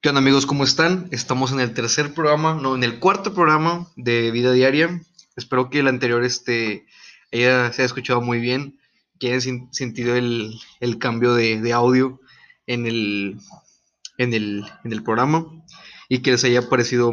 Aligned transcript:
¿Qué 0.00 0.10
onda 0.10 0.20
amigos? 0.20 0.46
¿Cómo 0.46 0.62
están? 0.62 1.08
Estamos 1.10 1.50
en 1.50 1.58
el 1.58 1.74
tercer 1.74 2.14
programa, 2.14 2.54
no, 2.54 2.76
en 2.76 2.84
el 2.84 3.00
cuarto 3.00 3.34
programa 3.34 3.88
de 3.96 4.30
Vida 4.30 4.52
Diaria. 4.52 5.02
Espero 5.34 5.68
que 5.68 5.80
el 5.80 5.88
anterior 5.88 6.22
este, 6.22 6.86
haya, 7.32 7.72
se 7.72 7.82
haya 7.82 7.86
escuchado 7.86 8.20
muy 8.20 8.38
bien, 8.38 8.78
que 9.18 9.32
hayan 9.32 9.68
sentido 9.72 10.14
el, 10.14 10.54
cambio 11.00 11.34
de, 11.34 11.72
audio 11.72 12.20
en 12.68 12.86
el, 12.86 13.40
en, 14.18 14.32
el, 14.32 14.64
en 14.84 14.92
el 14.92 15.02
programa 15.02 15.44
y 16.08 16.18
que 16.18 16.30
les 16.30 16.44
haya 16.44 16.68
parecido 16.68 17.10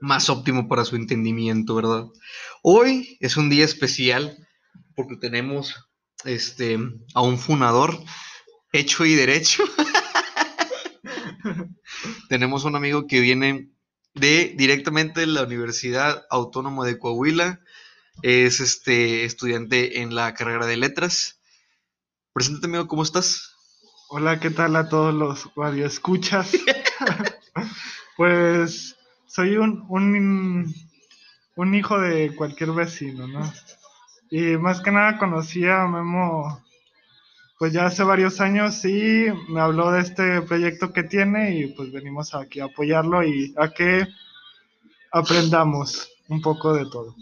más 0.00 0.30
óptimo 0.30 0.68
para 0.68 0.84
su 0.84 0.94
entendimiento, 0.94 1.74
¿verdad? 1.74 2.06
Hoy 2.62 3.16
es 3.20 3.36
un 3.36 3.50
día 3.50 3.64
especial 3.64 4.46
porque 4.94 5.16
tenemos 5.16 5.88
este, 6.24 6.78
a 7.14 7.22
un 7.22 7.38
funador 7.38 7.98
hecho 8.72 9.04
y 9.04 9.14
derecho. 9.14 9.62
tenemos 12.28 12.64
un 12.64 12.76
amigo 12.76 13.06
que 13.06 13.20
viene 13.20 13.68
de 14.14 14.54
directamente 14.56 15.20
de 15.20 15.26
la 15.26 15.42
Universidad 15.42 16.24
Autónoma 16.30 16.86
de 16.86 16.98
Coahuila. 16.98 17.60
Es 18.22 18.60
este 18.60 19.24
estudiante 19.24 20.00
en 20.00 20.14
la 20.14 20.34
carrera 20.34 20.66
de 20.66 20.76
letras. 20.76 21.40
Preséntate, 22.32 22.66
amigo, 22.66 22.88
¿cómo 22.88 23.02
estás? 23.02 23.54
Hola, 24.08 24.40
¿qué 24.40 24.50
tal 24.50 24.76
a 24.76 24.88
todos 24.88 25.14
los 25.14 25.54
radioescuchas? 25.54 26.52
pues 28.16 28.96
soy 29.26 29.56
un, 29.56 29.84
un, 29.88 30.74
un 31.56 31.74
hijo 31.74 31.98
de 31.98 32.34
cualquier 32.34 32.72
vecino, 32.72 33.26
¿no? 33.26 33.52
Y 34.30 34.56
más 34.56 34.80
que 34.80 34.90
nada 34.90 35.18
conocí 35.18 35.66
a 35.66 35.86
Memo 35.86 36.62
pues 37.62 37.72
ya 37.72 37.86
hace 37.86 38.02
varios 38.02 38.40
años 38.40 38.84
y 38.84 39.26
me 39.48 39.60
habló 39.60 39.92
de 39.92 40.00
este 40.00 40.42
proyecto 40.42 40.92
que 40.92 41.04
tiene 41.04 41.56
y 41.56 41.68
pues 41.68 41.92
venimos 41.92 42.34
aquí 42.34 42.58
a 42.58 42.64
apoyarlo 42.64 43.22
y 43.22 43.54
a 43.56 43.68
que 43.68 44.08
aprendamos 45.12 46.10
un 46.26 46.42
poco 46.42 46.74
de 46.74 46.86
todo. 46.86 47.14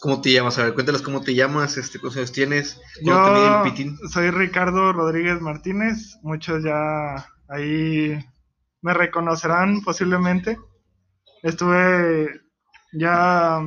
¿Cómo 0.00 0.20
te 0.20 0.32
llamas? 0.32 0.58
A 0.58 0.64
ver, 0.64 0.74
cuéntanos 0.74 1.02
cómo 1.02 1.20
te 1.20 1.36
llamas, 1.36 1.76
este, 1.76 2.00
cuántos 2.00 2.32
tienes. 2.32 2.80
Yo 3.00 3.62
soy 4.12 4.30
Ricardo 4.30 4.92
Rodríguez 4.92 5.40
Martínez, 5.40 6.18
muchos 6.22 6.64
ya 6.64 7.24
ahí 7.48 8.18
me 8.82 8.92
reconocerán 8.92 9.82
posiblemente. 9.82 10.58
Estuve 11.44 12.40
ya 12.92 13.60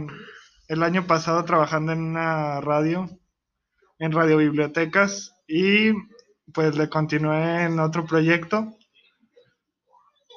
el 0.68 0.84
año 0.84 1.08
pasado 1.08 1.46
trabajando 1.46 1.94
en 1.94 2.02
una 2.02 2.60
radio, 2.60 3.10
en 4.00 4.12
Radio 4.12 4.36
Bibliotecas, 4.36 5.34
y 5.50 5.92
pues 6.54 6.78
le 6.78 6.88
continué 6.88 7.64
en 7.64 7.80
otro 7.80 8.06
proyecto. 8.06 8.76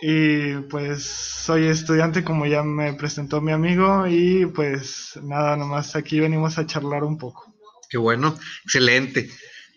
Y 0.00 0.54
pues 0.68 1.04
soy 1.04 1.66
estudiante 1.66 2.24
como 2.24 2.46
ya 2.46 2.64
me 2.64 2.92
presentó 2.94 3.40
mi 3.40 3.52
amigo 3.52 4.06
y 4.08 4.46
pues 4.46 5.20
nada, 5.22 5.56
nomás 5.56 5.94
aquí 5.94 6.18
venimos 6.18 6.58
a 6.58 6.66
charlar 6.66 7.04
un 7.04 7.18
poco. 7.18 7.54
Qué 7.88 7.98
bueno, 7.98 8.34
excelente. 8.64 9.30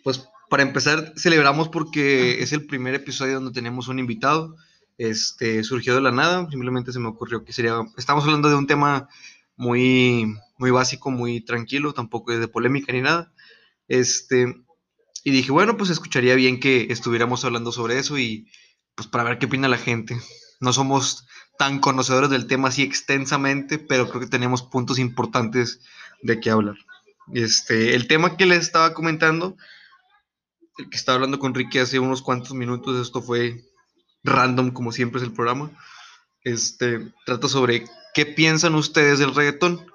Pues 0.03 0.27
para 0.49 0.63
empezar, 0.63 1.13
celebramos 1.15 1.69
porque 1.69 2.41
es 2.41 2.53
el 2.53 2.65
primer 2.65 2.95
episodio 2.95 3.35
donde 3.35 3.51
tenemos 3.51 3.87
un 3.87 3.99
invitado. 3.99 4.55
Este 4.97 5.63
surgió 5.63 5.93
de 5.93 6.01
la 6.01 6.11
nada, 6.11 6.49
simplemente 6.49 6.91
se 6.91 6.99
me 6.99 7.09
ocurrió 7.09 7.43
que 7.43 7.53
sería. 7.53 7.81
Estamos 7.97 8.23
hablando 8.23 8.49
de 8.49 8.55
un 8.55 8.65
tema 8.65 9.09
muy, 9.57 10.33
muy 10.57 10.71
básico, 10.71 11.11
muy 11.11 11.41
tranquilo, 11.41 11.93
tampoco 11.93 12.31
es 12.31 12.39
de 12.39 12.47
polémica 12.47 12.93
ni 12.93 13.01
nada. 13.01 13.31
Este, 13.87 14.55
y 15.25 15.31
dije, 15.31 15.51
bueno, 15.51 15.75
pues 15.75 15.89
escucharía 15.89 16.35
bien 16.35 16.59
que 16.59 16.85
estuviéramos 16.91 17.43
hablando 17.43 17.71
sobre 17.71 17.97
eso 17.97 18.19
y 18.19 18.47
pues 18.93 19.07
para 19.07 19.23
ver 19.23 19.39
qué 19.39 19.47
opina 19.47 19.67
la 19.67 19.79
gente. 19.79 20.15
No 20.59 20.71
somos 20.71 21.25
tan 21.57 21.79
conocedores 21.79 22.29
del 22.29 22.45
tema 22.45 22.67
así 22.67 22.83
extensamente, 22.83 23.79
pero 23.79 24.07
creo 24.07 24.21
que 24.21 24.27
tenemos 24.27 24.61
puntos 24.61 24.99
importantes 24.99 25.81
de 26.21 26.39
qué 26.39 26.51
hablar. 26.51 26.75
Este, 27.33 27.95
el 27.95 28.07
tema 28.07 28.37
que 28.37 28.45
les 28.45 28.59
estaba 28.59 28.93
comentando, 28.93 29.57
el 30.77 30.91
que 30.91 30.95
estaba 30.95 31.15
hablando 31.15 31.39
con 31.39 31.55
Ricky 31.55 31.79
hace 31.79 31.97
unos 31.97 32.21
cuantos 32.21 32.53
minutos, 32.53 33.01
esto 33.01 33.23
fue 33.23 33.63
random 34.23 34.69
como 34.69 34.91
siempre 34.91 35.19
es 35.19 35.27
el 35.27 35.33
programa. 35.33 35.71
Este, 36.43 37.11
trata 37.25 37.47
sobre 37.47 37.85
qué 38.13 38.27
piensan 38.27 38.75
ustedes 38.75 39.17
del 39.17 39.33
reggaetón. 39.33 39.87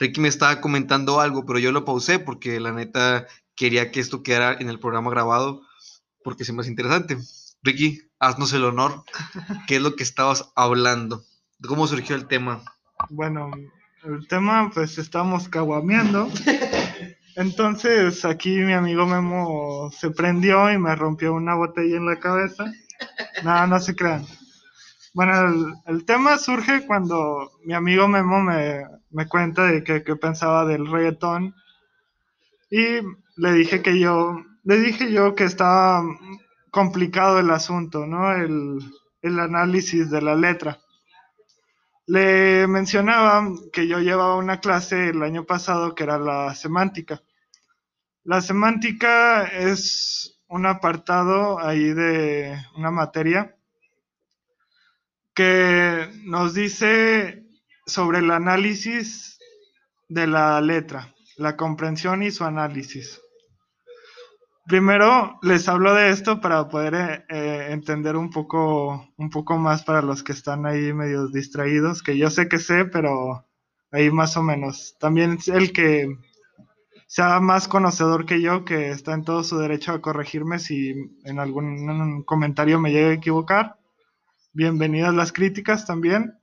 Ricky 0.00 0.22
me 0.22 0.28
estaba 0.28 0.62
comentando 0.62 1.20
algo, 1.20 1.44
pero 1.44 1.58
yo 1.58 1.70
lo 1.70 1.84
pausé 1.84 2.18
porque 2.18 2.58
la 2.60 2.72
neta 2.72 3.26
quería 3.56 3.90
que 3.90 4.00
esto 4.00 4.22
quedara 4.22 4.56
en 4.60 4.68
el 4.68 4.78
programa 4.78 5.10
grabado 5.10 5.62
porque 6.22 6.42
es 6.42 6.52
más 6.52 6.66
interesante. 6.66 7.18
Ricky, 7.62 8.00
haznos 8.18 8.52
el 8.52 8.64
honor. 8.64 9.04
¿Qué 9.66 9.76
es 9.76 9.82
lo 9.82 9.94
que 9.94 10.02
estabas 10.02 10.52
hablando? 10.56 11.24
¿Cómo 11.66 11.86
surgió 11.86 12.16
el 12.16 12.26
tema? 12.26 12.62
Bueno, 13.10 13.50
el 14.04 14.26
tema, 14.28 14.70
pues 14.72 14.98
estamos 14.98 15.48
caguameando. 15.48 16.28
Entonces 17.36 18.24
aquí 18.24 18.50
mi 18.58 18.72
amigo 18.72 19.06
Memo 19.06 19.90
se 19.90 20.10
prendió 20.10 20.70
y 20.72 20.78
me 20.78 20.94
rompió 20.94 21.34
una 21.34 21.54
botella 21.54 21.96
en 21.96 22.06
la 22.06 22.20
cabeza. 22.20 22.72
Nada, 23.42 23.66
no 23.66 23.80
se 23.80 23.96
crean. 23.96 24.24
Bueno, 25.14 25.80
el, 25.86 26.04
tema 26.04 26.38
surge 26.38 26.86
cuando 26.86 27.52
mi 27.64 27.74
amigo 27.74 28.08
Memo 28.08 28.40
me, 28.40 28.84
me 29.10 29.26
cuenta 29.26 29.64
de 29.64 29.82
que, 29.82 30.02
que 30.04 30.16
pensaba 30.16 30.64
del 30.64 30.86
reggaetón 30.86 31.54
y 32.70 33.00
le 33.36 33.52
dije 33.52 33.82
que 33.82 33.98
yo, 33.98 34.42
le 34.62 34.78
dije 34.78 35.12
yo 35.12 35.34
que 35.34 35.44
estaba 35.44 36.02
complicado 36.70 37.38
el 37.38 37.50
asunto, 37.50 38.06
¿no? 38.06 38.32
El, 38.32 38.78
el 39.22 39.40
análisis 39.40 40.10
de 40.10 40.22
la 40.22 40.34
letra. 40.34 40.78
Le 42.06 42.66
mencionaba 42.66 43.48
que 43.72 43.86
yo 43.88 43.98
llevaba 43.98 44.36
una 44.36 44.60
clase 44.60 45.08
el 45.08 45.22
año 45.22 45.44
pasado 45.44 45.94
que 45.94 46.04
era 46.04 46.18
la 46.18 46.54
semántica. 46.54 47.22
La 48.24 48.40
semántica 48.40 49.44
es 49.44 50.40
un 50.48 50.66
apartado 50.66 51.58
ahí 51.58 51.92
de 51.92 52.56
una 52.76 52.90
materia 52.90 53.56
que 55.34 56.08
nos 56.24 56.54
dice 56.54 57.44
sobre 57.86 58.18
el 58.18 58.30
análisis 58.30 59.38
de 60.08 60.26
la 60.26 60.60
letra 60.60 61.14
la 61.36 61.56
comprensión 61.56 62.22
y 62.22 62.30
su 62.30 62.44
análisis. 62.44 63.20
Primero 64.66 65.38
les 65.42 65.68
hablo 65.68 65.94
de 65.94 66.08
esto 66.08 66.40
para 66.40 66.68
poder 66.68 66.94
eh, 66.94 67.24
eh, 67.28 67.66
entender 67.70 68.16
un 68.16 68.30
poco, 68.30 69.12
un 69.18 69.28
poco 69.28 69.58
más 69.58 69.84
para 69.84 70.00
los 70.00 70.22
que 70.22 70.32
están 70.32 70.64
ahí 70.64 70.94
medio 70.94 71.28
distraídos, 71.28 72.02
que 72.02 72.16
yo 72.16 72.30
sé 72.30 72.48
que 72.48 72.58
sé, 72.58 72.86
pero 72.86 73.46
ahí 73.92 74.10
más 74.10 74.38
o 74.38 74.42
menos. 74.42 74.96
También 74.98 75.38
el 75.48 75.72
que 75.72 76.16
sea 77.06 77.40
más 77.40 77.68
conocedor 77.68 78.24
que 78.24 78.40
yo, 78.40 78.64
que 78.64 78.88
está 78.90 79.12
en 79.12 79.24
todo 79.24 79.44
su 79.44 79.58
derecho 79.58 79.92
a 79.92 80.00
corregirme 80.00 80.58
si 80.58 80.94
en 81.24 81.38
algún 81.38 82.22
comentario 82.22 82.80
me 82.80 82.90
llegue 82.90 83.10
a 83.10 83.12
equivocar. 83.12 83.76
Bienvenidas 84.54 85.14
las 85.14 85.32
críticas 85.32 85.84
también. 85.84 86.38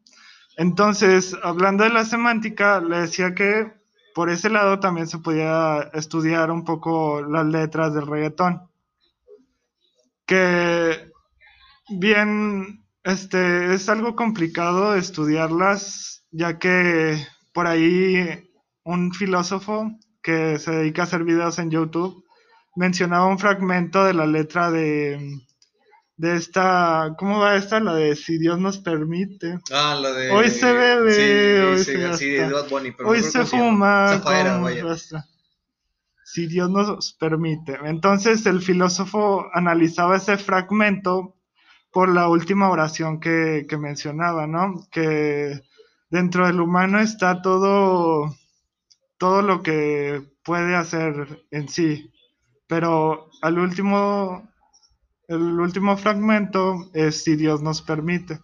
Entonces, 0.58 1.36
hablando 1.42 1.86
de 1.86 1.90
la 1.90 2.06
semántica, 2.06 2.82
le 2.82 3.02
decía 3.02 3.34
que 3.34 3.81
por 4.14 4.30
ese 4.30 4.50
lado 4.50 4.80
también 4.80 5.08
se 5.08 5.20
podía 5.20 5.90
estudiar 5.94 6.52
un 6.52 6.64
poco 6.64 7.22
las 7.22 7.46
letras 7.46 7.94
del 7.94 8.08
reggaetón. 8.08 8.70
Que 10.26 11.12
bien, 11.90 12.86
este, 13.04 13.74
es 13.74 13.90
algo 13.90 14.16
complicado 14.16 14.96
estudiarlas, 14.96 16.26
ya 16.32 16.60
que 16.60 17.26
por 17.54 17.68
ahí 17.68 18.50
un 18.84 19.14
filósofo 19.14 19.92
que 20.22 20.60
se 20.60 20.72
dedica 20.72 21.04
a 21.04 21.06
hacer 21.06 21.24
videos 21.24 21.60
en 21.60 21.72
YouTube 21.72 22.24
mencionaba 22.76 23.28
un 23.28 23.40
fragmento 23.40 24.06
de 24.06 24.14
la 24.14 24.26
letra 24.26 24.72
de 24.72 25.42
de 26.22 26.36
esta, 26.36 27.16
¿cómo 27.18 27.40
va 27.40 27.56
esta? 27.56 27.80
La 27.80 27.96
de 27.96 28.16
Si 28.16 28.38
Dios 28.38 28.60
nos 28.60 28.78
permite. 28.78 29.58
Ah, 29.72 29.98
la 30.00 30.12
de... 30.12 30.30
Hoy 30.30 30.52
se 30.52 30.72
bebe, 30.72 31.64
hoy 31.66 31.84
se, 31.84 32.06
hoy 33.04 33.24
se 33.24 33.44
fuma. 33.44 34.22
si 36.24 36.46
Dios 36.46 36.70
nos 36.70 37.14
permite. 37.14 37.76
Entonces 37.86 38.46
el 38.46 38.62
filósofo 38.62 39.48
analizaba 39.52 40.18
ese 40.18 40.38
fragmento 40.38 41.38
por 41.92 42.08
la 42.08 42.30
última 42.30 42.70
oración 42.70 43.20
que, 43.20 43.66
que 43.68 43.78
mencionaba, 43.78 44.46
¿no? 44.46 44.88
Que 44.92 45.60
dentro 46.12 46.46
del 46.46 46.62
humano 46.62 47.00
está 47.00 47.42
todo, 47.42 48.32
todo 49.18 49.42
lo 49.42 49.64
que 49.64 50.22
puede 50.44 50.76
hacer 50.76 51.48
en 51.50 51.68
sí, 51.68 52.14
pero 52.68 53.32
al 53.42 53.58
último 53.58 54.51
el 55.32 55.60
último 55.60 55.96
fragmento 55.96 56.90
es 56.94 57.24
si 57.24 57.38
Dios 57.38 57.62
nos 57.62 57.82
permite. 57.82 58.42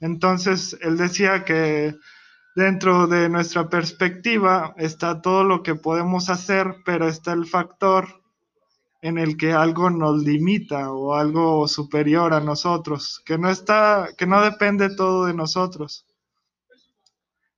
Entonces, 0.00 0.78
él 0.80 0.96
decía 0.96 1.44
que 1.44 1.96
dentro 2.54 3.08
de 3.08 3.28
nuestra 3.28 3.68
perspectiva 3.68 4.72
está 4.76 5.20
todo 5.20 5.42
lo 5.42 5.64
que 5.64 5.74
podemos 5.74 6.30
hacer, 6.30 6.76
pero 6.84 7.08
está 7.08 7.32
el 7.32 7.46
factor 7.46 8.22
en 9.02 9.18
el 9.18 9.36
que 9.36 9.52
algo 9.52 9.90
nos 9.90 10.22
limita 10.22 10.92
o 10.92 11.14
algo 11.14 11.66
superior 11.66 12.32
a 12.32 12.40
nosotros, 12.40 13.20
que 13.24 13.36
no 13.36 13.50
está, 13.50 14.08
que 14.16 14.26
no 14.26 14.40
depende 14.40 14.94
todo 14.94 15.26
de 15.26 15.34
nosotros. 15.34 16.06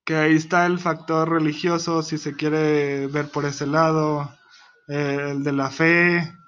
Que 0.05 0.17
ahí 0.17 0.37
está 0.37 0.65
el 0.65 0.79
factor 0.79 1.29
religioso, 1.29 2.03
si 2.03 2.17
se 2.17 2.35
quiere 2.35 3.07
ver 3.09 3.31
por 3.31 3.45
ese 3.45 3.67
lado, 3.67 4.31
eh, 4.89 5.33
el 5.33 5.45
de 5.45 5.53
la 5.53 5.71
fe, 5.71 6.40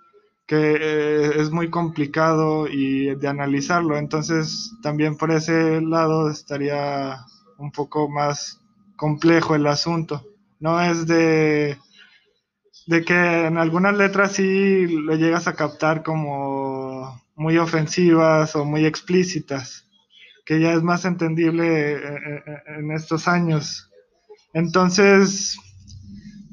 que 0.52 0.76
eh, 0.78 1.40
es 1.40 1.50
muy 1.50 1.70
complicado 1.70 2.68
y 2.68 3.14
de 3.14 3.26
analizarlo. 3.26 3.96
Entonces, 3.96 4.74
también 4.82 5.16
por 5.16 5.30
ese 5.30 5.80
lado 5.80 6.28
estaría 6.28 7.24
un 7.56 7.72
poco 7.72 8.06
más 8.10 8.60
complejo 8.96 9.54
el 9.54 9.66
asunto. 9.66 10.26
No 10.60 10.78
es 10.82 11.06
de 11.06 11.78
de 12.86 13.02
que 13.02 13.46
en 13.46 13.56
algunas 13.56 13.96
letras 13.96 14.32
sí 14.32 14.86
lo 14.88 15.14
llegas 15.14 15.48
a 15.48 15.54
captar 15.54 16.02
como 16.02 17.18
muy 17.34 17.56
ofensivas 17.56 18.54
o 18.54 18.66
muy 18.66 18.84
explícitas, 18.84 19.88
que 20.44 20.60
ya 20.60 20.74
es 20.74 20.82
más 20.82 21.06
entendible 21.06 21.92
eh, 21.94 21.98
eh, 21.98 22.42
en 22.78 22.90
estos 22.90 23.26
años. 23.26 23.88
Entonces, 24.52 25.56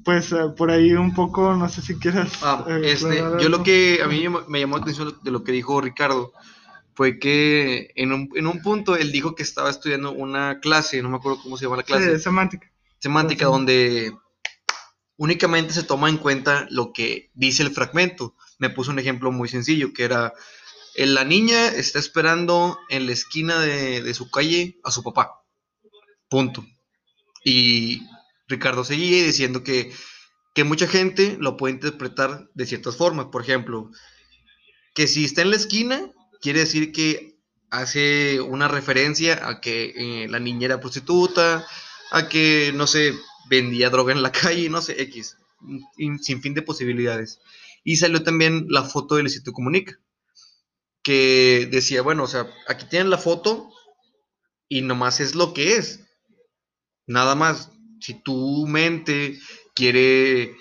pues 0.04 0.34
por 0.57 0.72
ahí 0.72 0.94
un 0.94 1.13
poco, 1.13 1.54
no 1.56 1.69
sé 1.69 1.81
si 1.81 1.96
quieres. 1.98 2.31
Ah, 2.42 2.66
este, 2.84 3.18
yo 3.40 3.50
lo 3.50 3.63
que 3.63 4.01
a 4.04 4.07
mí 4.07 4.25
me 4.48 4.60
llamó 4.60 4.78
la 4.78 4.84
atención 4.84 5.18
de 5.24 5.31
lo 5.31 5.44
que 5.44 5.51
dijo 5.51 5.81
Ricardo 5.81 6.34
fue 6.94 7.18
que 7.18 7.92
en 7.96 8.12
un, 8.12 8.30
en 8.36 8.48
un 8.48 8.62
punto 8.62 8.98
él 8.98 9.12
dijo 9.12 9.34
que 9.34 9.44
estaba 9.44 9.69
estudiando 9.69 10.12
una 10.12 10.60
clase, 10.60 11.01
no 11.01 11.10
me 11.10 11.18
acuerdo 11.18 11.42
cómo 11.42 11.56
se 11.56 11.66
llama 11.66 11.78
la 11.78 11.84
clase. 11.84 12.18
Sí, 12.18 12.24
semántica. 12.24 12.72
Semántica, 13.00 13.46
donde 13.46 14.13
únicamente 15.19 15.74
se 15.74 15.84
toma 15.84 16.10
en 16.10 16.18
cuenta 16.18 16.66
lo 16.72 16.92
que 16.94 17.30
dice 17.34 17.62
el 17.62 17.72
fragmento. 17.72 18.36
Me 18.57 18.69
puso 18.69 18.92
un 18.92 19.00
ejemplo 19.00 19.31
muy 19.31 19.48
sencillo, 19.48 19.94
que 19.94 20.04
era, 20.04 20.34
eh, 20.96 21.06
la 21.06 21.24
niña 21.24 21.68
está 21.68 22.00
esperando 22.00 22.80
en 22.90 23.06
la 23.06 23.12
esquina 23.12 23.60
de, 23.60 24.13
su 24.13 24.31
calle 24.31 24.80
a 24.84 24.92
su 24.92 25.04
papá. 25.04 25.44
Punto. 26.30 26.66
Y 27.44 28.01
Ricardo 28.50 28.84
seguía 28.84 29.24
diciendo 29.24 29.63
que, 29.63 29.94
que 30.54 30.63
mucha 30.63 30.88
gente 30.88 31.38
lo 31.40 31.56
puede 31.56 31.75
interpretar 31.75 32.50
de 32.54 32.66
ciertas 32.66 32.98
formas. 32.98 33.28
Por 33.31 33.44
ejemplo, 33.44 33.92
que 34.94 35.07
si 35.07 35.24
está 35.24 35.44
en 35.44 35.51
la 35.51 35.56
esquina, 35.56 36.12
quiere 36.42 36.60
decir 36.60 36.92
que 36.92 37.38
hace 37.69 38.42
una 38.42 38.68
referencia 38.68 39.48
a 39.48 39.62
que 39.62 39.94
eh, 39.96 40.28
la 40.28 40.40
niña 40.40 40.66
era 40.66 40.80
prostituta, 40.80 41.66
a 42.12 42.28
que, 42.28 42.72
no 42.74 42.88
sé, 42.88 43.13
vendía 43.50 43.92
droga 43.92 44.12
en 44.12 44.24
la 44.24 44.31
calle, 44.34 44.69
no 44.69 44.81
sé, 44.81 45.01
X, 45.04 45.38
sin 46.22 46.42
fin 46.42 46.54
de 46.56 46.63
posibilidades. 46.63 47.40
Y 47.84 47.98
salió 47.98 48.24
también 48.24 48.66
la 48.69 48.84
foto 48.84 49.16
del 49.16 49.30
sitio 49.30 49.54
Comunica, 49.54 50.00
que 51.04 51.69
decía, 51.72 52.01
bueno, 52.01 52.24
o 52.24 52.28
sea, 52.28 52.48
aquí 52.68 52.86
tienen 52.90 53.10
la 53.10 53.18
foto 53.18 53.69
y 54.68 54.81
nomás 54.81 55.19
es 55.19 55.36
lo 55.36 55.54
que 55.54 55.78
es. 55.78 56.01
Nada 57.07 57.36
más, 57.36 57.72
si 58.00 58.16
tu 58.16 58.66
mente 58.68 59.40
quiere, 59.75 60.56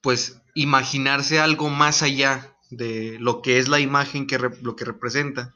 pues, 0.00 0.40
imaginarse 0.54 1.38
algo 1.38 1.68
más 1.68 2.02
allá 2.02 2.52
de 2.70 3.18
lo 3.20 3.42
que 3.42 3.58
es 3.58 3.68
la 3.68 3.80
imagen 3.80 4.26
que 4.26 4.38
lo 4.38 4.76
que 4.76 4.84
representa, 4.84 5.54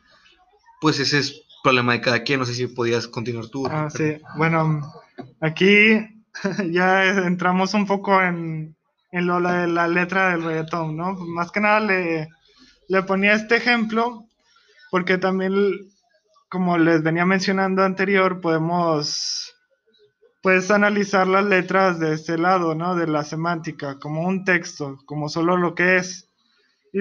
pues 0.80 1.00
ese 1.00 1.18
es 1.18 1.42
problema 1.62 1.92
de 1.92 2.00
cada 2.00 2.22
quien. 2.22 2.40
No 2.40 2.46
sé 2.46 2.54
si 2.54 2.66
podías 2.66 3.08
continuar 3.08 3.48
tú. 3.48 3.66
Ah, 3.66 3.88
sí. 3.90 4.16
Bueno, 4.36 4.92
aquí 5.40 5.98
ya 6.70 7.04
entramos 7.04 7.74
un 7.74 7.86
poco 7.86 8.20
en, 8.22 8.76
lo 9.12 9.40
de 9.40 9.66
la 9.66 9.88
letra 9.88 10.30
del 10.30 10.42
reggaetón, 10.42 10.96
¿no? 10.96 11.14
Más 11.14 11.50
que 11.50 11.60
nada 11.60 11.80
le, 11.80 12.28
le 12.88 13.02
ponía 13.02 13.34
este 13.34 13.56
ejemplo 13.56 14.26
porque 14.90 15.18
también, 15.18 15.54
como 16.48 16.76
les 16.76 17.02
venía 17.02 17.24
mencionando 17.24 17.84
anterior, 17.84 18.40
podemos 18.40 19.49
pues 20.42 20.70
analizar 20.70 21.26
las 21.26 21.44
letras 21.44 21.98
de 22.00 22.14
este 22.14 22.38
lado, 22.38 22.74
¿no? 22.74 22.94
De 22.94 23.06
la 23.06 23.24
semántica, 23.24 23.98
como 23.98 24.26
un 24.26 24.44
texto, 24.44 24.98
como 25.06 25.28
solo 25.28 25.56
lo 25.56 25.74
que 25.74 25.98
es. 25.98 26.28
Y 26.92 27.00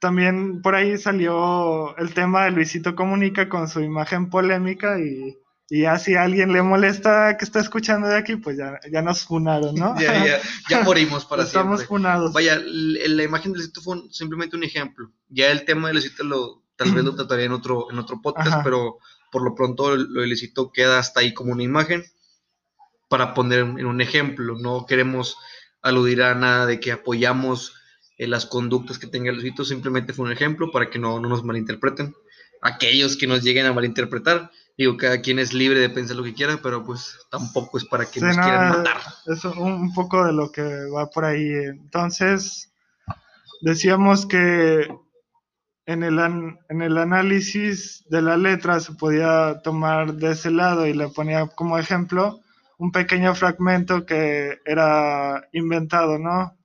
también 0.00 0.60
por 0.62 0.74
ahí 0.74 0.98
salió 0.98 1.96
el 1.96 2.12
tema 2.14 2.44
de 2.44 2.50
Luisito 2.50 2.94
Comunica 2.94 3.48
con 3.48 3.68
su 3.68 3.80
imagen 3.80 4.28
polémica 4.28 4.98
y 4.98 5.38
y 5.70 5.82
ya 5.82 5.98
si 5.98 6.14
a 6.14 6.24
alguien 6.24 6.52
le 6.52 6.62
molesta 6.62 7.36
que 7.38 7.44
está 7.44 7.60
escuchando 7.60 8.06
de 8.06 8.16
aquí, 8.16 8.36
pues 8.36 8.56
ya, 8.58 8.78
ya 8.92 9.00
nos 9.00 9.24
funaron, 9.24 9.74
¿no? 9.74 9.94
ya, 10.00 10.24
ya, 10.24 10.40
ya 10.68 10.80
morimos 10.84 11.24
para 11.24 11.44
Estamos 11.44 11.80
siempre. 11.80 11.86
funados. 11.96 12.32
Vaya, 12.32 12.60
la 12.64 13.22
imagen 13.22 13.52
del 13.52 13.62
sitio 13.62 13.82
fue 13.82 14.02
simplemente 14.10 14.56
un 14.56 14.64
ejemplo. 14.64 15.10
Ya 15.28 15.50
el 15.50 15.64
tema 15.64 15.88
del 15.88 16.02
sitio 16.02 16.24
lo, 16.24 16.62
tal 16.76 16.92
vez 16.92 17.04
lo 17.04 17.14
trataría 17.16 17.46
en 17.46 17.52
otro, 17.52 17.90
en 17.90 17.98
otro 17.98 18.20
podcast, 18.20 18.62
pero 18.62 18.98
por 19.32 19.42
lo 19.42 19.54
pronto 19.54 19.96
lo 19.96 20.24
ilícito 20.24 20.70
queda 20.70 20.98
hasta 20.98 21.20
ahí 21.20 21.32
como 21.32 21.52
una 21.52 21.62
imagen 21.62 22.04
para 23.08 23.34
poner 23.34 23.60
en 23.60 23.86
un 23.86 24.00
ejemplo. 24.00 24.56
No 24.58 24.86
queremos 24.86 25.36
aludir 25.82 26.22
a 26.22 26.34
nada 26.34 26.66
de 26.66 26.80
que 26.80 26.92
apoyamos 26.92 27.74
eh, 28.18 28.26
las 28.26 28.46
conductas 28.46 28.98
que 28.98 29.06
tenga 29.06 29.30
el 29.30 29.40
sitio, 29.40 29.64
simplemente 29.64 30.12
fue 30.12 30.26
un 30.26 30.32
ejemplo 30.32 30.70
para 30.70 30.90
que 30.90 30.98
no, 30.98 31.20
no 31.20 31.28
nos 31.28 31.44
malinterpreten. 31.44 32.14
Aquellos 32.62 33.16
que 33.16 33.26
nos 33.26 33.42
lleguen 33.42 33.66
a 33.66 33.72
malinterpretar, 33.72 34.50
Digo, 34.76 34.96
cada 34.96 35.20
quien 35.20 35.38
es 35.38 35.52
libre 35.52 35.78
de 35.78 35.88
pensar 35.88 36.16
lo 36.16 36.24
que 36.24 36.34
quiera, 36.34 36.58
pero 36.60 36.84
pues 36.84 37.16
tampoco 37.30 37.78
es 37.78 37.84
para 37.84 38.06
que 38.06 38.20
nos 38.20 38.36
quieran 38.36 38.70
matar. 38.70 38.96
Eso, 39.26 39.52
un, 39.52 39.92
poco 39.94 40.24
de 40.24 40.32
lo 40.32 40.50
que 40.50 40.62
va 40.86 41.10
por 41.10 41.24
ahí. 41.24 41.48
Entonces, 41.48 42.72
decíamos 43.60 44.26
que 44.26 44.88
en 45.86 46.02
el, 46.02 46.18
en 46.18 46.82
el 46.82 46.98
análisis 46.98 48.04
de 48.08 48.22
la 48.22 48.36
letra 48.36 48.80
se 48.80 48.94
podía 48.94 49.60
tomar 49.62 50.14
de 50.14 50.32
ese 50.32 50.50
lado 50.50 50.88
y 50.88 50.92
le 50.92 51.08
ponía 51.08 51.46
como 51.46 51.78
ejemplo 51.78 52.40
un 52.78 52.92
pequeño 52.92 53.34
fragmento 53.34 54.04
que 54.04 54.60
era 54.64 55.48
inventado, 55.52 56.18
¿no? 56.18 56.56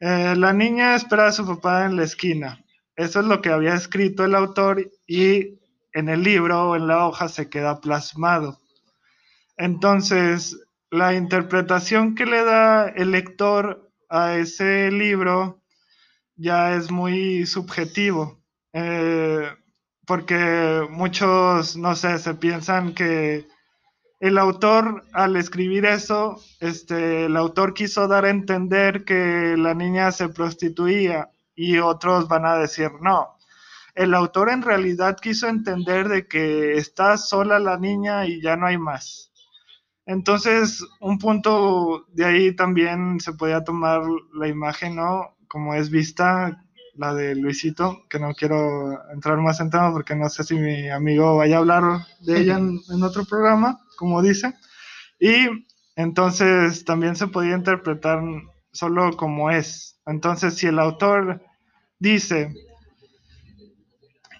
Eh, 0.00 0.34
la 0.36 0.52
niña 0.52 0.94
espera 0.94 1.26
a 1.26 1.32
su 1.32 1.46
papá 1.46 1.86
en 1.86 1.96
la 1.96 2.04
esquina. 2.04 2.64
Eso 2.96 3.20
es 3.20 3.26
lo 3.26 3.40
que 3.40 3.50
había 3.50 3.74
escrito 3.74 4.24
el 4.24 4.34
autor 4.34 4.90
y 5.06 5.58
en 5.92 6.08
el 6.08 6.22
libro 6.22 6.70
o 6.70 6.76
en 6.76 6.86
la 6.86 7.06
hoja 7.06 7.28
se 7.28 7.48
queda 7.48 7.80
plasmado. 7.80 8.60
Entonces, 9.56 10.56
la 10.90 11.14
interpretación 11.14 12.14
que 12.14 12.26
le 12.26 12.44
da 12.44 12.88
el 12.88 13.10
lector 13.10 13.90
a 14.08 14.36
ese 14.36 14.90
libro 14.90 15.60
ya 16.36 16.74
es 16.74 16.90
muy 16.90 17.46
subjetivo, 17.46 18.40
eh, 18.72 19.48
porque 20.06 20.86
muchos, 20.90 21.76
no 21.76 21.96
sé, 21.96 22.18
se 22.18 22.34
piensan 22.34 22.94
que 22.94 23.46
el 24.20 24.38
autor 24.38 25.04
al 25.12 25.36
escribir 25.36 25.84
eso, 25.84 26.40
este, 26.60 27.26
el 27.26 27.36
autor 27.36 27.74
quiso 27.74 28.08
dar 28.08 28.24
a 28.24 28.30
entender 28.30 29.04
que 29.04 29.56
la 29.56 29.74
niña 29.74 30.10
se 30.12 30.28
prostituía 30.28 31.30
y 31.54 31.78
otros 31.78 32.28
van 32.28 32.46
a 32.46 32.56
decir 32.56 32.90
no, 33.00 33.36
el 33.94 34.14
autor 34.14 34.50
en 34.50 34.62
realidad 34.62 35.16
quiso 35.20 35.48
entender 35.48 36.08
de 36.08 36.26
que 36.28 36.74
está 36.74 37.16
sola 37.16 37.58
la 37.58 37.78
niña 37.78 38.26
y 38.26 38.40
ya 38.40 38.56
no 38.56 38.66
hay 38.66 38.78
más. 38.78 39.32
Entonces, 40.06 40.82
un 41.00 41.18
punto 41.18 42.06
de 42.12 42.24
ahí 42.24 42.56
también 42.56 43.20
se 43.20 43.34
podía 43.34 43.62
tomar 43.62 44.02
la 44.32 44.48
imagen, 44.48 44.96
¿no? 44.96 45.36
Como 45.48 45.74
es 45.74 45.90
vista, 45.90 46.64
la 46.94 47.12
de 47.14 47.34
Luisito, 47.34 48.04
que 48.08 48.18
no 48.18 48.34
quiero 48.34 48.98
entrar 49.12 49.38
más 49.38 49.60
en 49.60 49.70
tema 49.70 49.92
porque 49.92 50.14
no 50.14 50.28
sé 50.28 50.44
si 50.44 50.54
mi 50.54 50.88
amigo 50.88 51.36
vaya 51.36 51.56
a 51.56 51.58
hablar 51.58 52.06
de 52.20 52.40
ella 52.40 52.58
en, 52.58 52.80
en 52.88 53.02
otro 53.02 53.24
programa, 53.24 53.80
como 53.98 54.22
dice. 54.22 54.54
Y 55.18 55.66
entonces 55.96 56.84
también 56.84 57.16
se 57.16 57.26
podía 57.26 57.56
interpretar 57.56 58.22
solo 58.72 59.16
como 59.16 59.50
es. 59.50 60.00
Entonces, 60.06 60.54
si 60.54 60.68
el 60.68 60.78
autor 60.78 61.42
dice, 61.98 62.54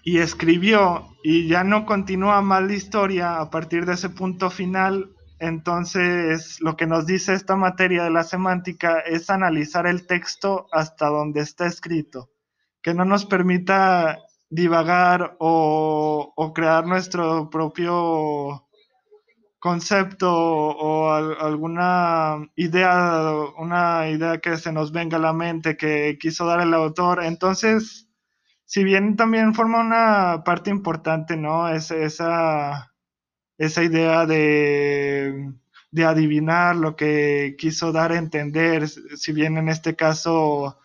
y 0.05 0.19
escribió 0.21 1.09
y 1.23 1.49
ya 1.49 1.65
no 1.65 1.85
continúa 1.85 2.41
mal 2.41 2.69
la 2.69 2.75
historia 2.75 3.41
a 3.41 3.51
partir 3.51 3.85
de 3.85 3.95
ese 3.95 4.09
punto 4.09 4.49
final, 4.49 5.11
entonces 5.41 6.61
lo 6.61 6.77
que 6.77 6.87
nos 6.87 7.05
dice 7.05 7.35
esta 7.35 7.57
materia 7.57 8.05
de 8.05 8.11
la 8.11 8.23
semántica 8.23 9.01
es 9.01 9.29
analizar 9.29 9.87
el 9.87 10.07
texto 10.07 10.67
hasta 10.73 11.09
donde 11.09 11.41
está 11.41 11.67
escrito, 11.67 12.31
que 12.81 12.95
no 12.95 13.05
nos 13.05 13.27
permita 13.27 14.19
divagar 14.51 15.37
o, 15.39 16.33
crear 16.55 16.87
nuestro 16.87 17.51
propio 17.51 18.68
concepto 19.59 20.31
o, 20.33 21.11
alguna 21.13 22.49
idea, 22.57 23.33
una 23.59 24.09
idea 24.09 24.39
que 24.39 24.57
se 24.57 24.73
nos 24.73 24.93
venga 24.93 25.17
a 25.17 25.21
la 25.21 25.33
mente 25.33 25.77
que 25.77 26.17
quiso 26.21 26.47
dar 26.47 26.61
el 26.61 26.75
autor. 26.75 27.23
Entonces, 27.25 28.09
si 28.65 28.85
bien 28.85 29.17
también 29.17 29.55
forma 29.55 29.81
una 29.81 30.45
parte 30.45 30.71
importante, 30.71 31.37
¿no? 31.37 31.69
Es, 31.69 31.91
esa, 31.91 32.93
esa 33.59 33.83
idea 33.83 34.27
de, 34.27 35.53
adivinar 36.07 36.77
lo 36.77 36.95
que 36.97 37.57
quiso 37.59 37.93
dar 37.93 38.13
a 38.13 38.19
entender, 38.19 38.89
si 38.89 39.33
bien 39.33 39.57
en 39.59 39.69
este 39.69 39.97
caso 39.97 40.79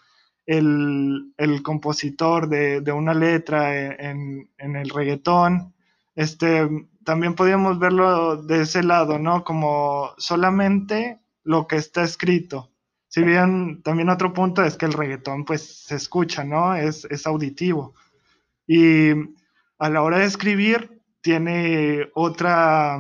el, 0.46 1.34
compositor 1.64 2.50
de, 2.50 2.92
una 2.92 3.14
letra 3.14 3.94
en, 3.96 4.50
en, 4.58 4.76
el 4.76 4.90
reggaetón. 4.90 5.74
Este, 6.16 6.70
también 7.06 7.36
podríamos 7.36 7.80
verlo 7.80 8.38
de 8.38 8.62
ese 8.62 8.84
lado, 8.84 9.20
¿no? 9.20 9.44
Como 9.44 10.14
solamente 10.18 11.20
lo 11.44 11.68
que 11.68 11.78
está 11.78 12.04
escrito. 12.04 12.72
Si 13.08 13.22
bien 13.24 13.84
también 13.84 14.10
otro 14.10 14.34
punto 14.34 14.64
es 14.64 14.76
que 14.76 14.86
el 14.86 14.94
reggaetón 14.94 15.46
pues 15.46 15.86
se 15.86 15.96
escucha, 15.96 16.44
¿no? 16.44 16.76
Es, 16.76 17.06
es 17.06 17.28
auditivo. 17.28 17.94
Y 18.66 19.12
a 19.78 19.90
la 19.90 20.02
hora 20.02 20.20
de 20.20 20.26
escribir 20.26 21.02
tiene 21.22 22.10
otra, 22.16 23.00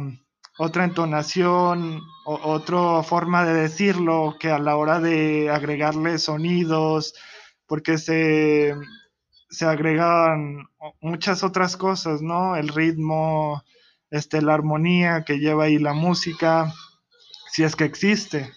otra 0.57 0.83
entonación, 0.83 1.99
otra 2.25 3.03
forma 3.03 3.43
de 3.43 3.53
decirlo 3.53 4.35
que 4.39 4.51
a 4.51 4.59
la 4.59 4.75
hora 4.75 4.99
de 4.99 5.49
agregarle 5.49 6.19
sonidos, 6.19 7.15
porque 7.65 7.97
se, 7.97 8.75
se 9.49 9.65
agregan 9.65 10.67
muchas 11.01 11.43
otras 11.43 11.75
cosas, 11.75 12.21
¿no? 12.21 12.55
El 12.55 12.67
ritmo, 12.67 13.63
este, 14.13 14.43
la 14.43 14.53
armonía 14.53 15.23
que 15.25 15.39
lleva 15.39 15.63
ahí 15.63 15.79
la 15.79 15.93
música, 15.93 16.71
si 17.51 17.63
es 17.63 17.75
que 17.75 17.85
existe. 17.85 18.53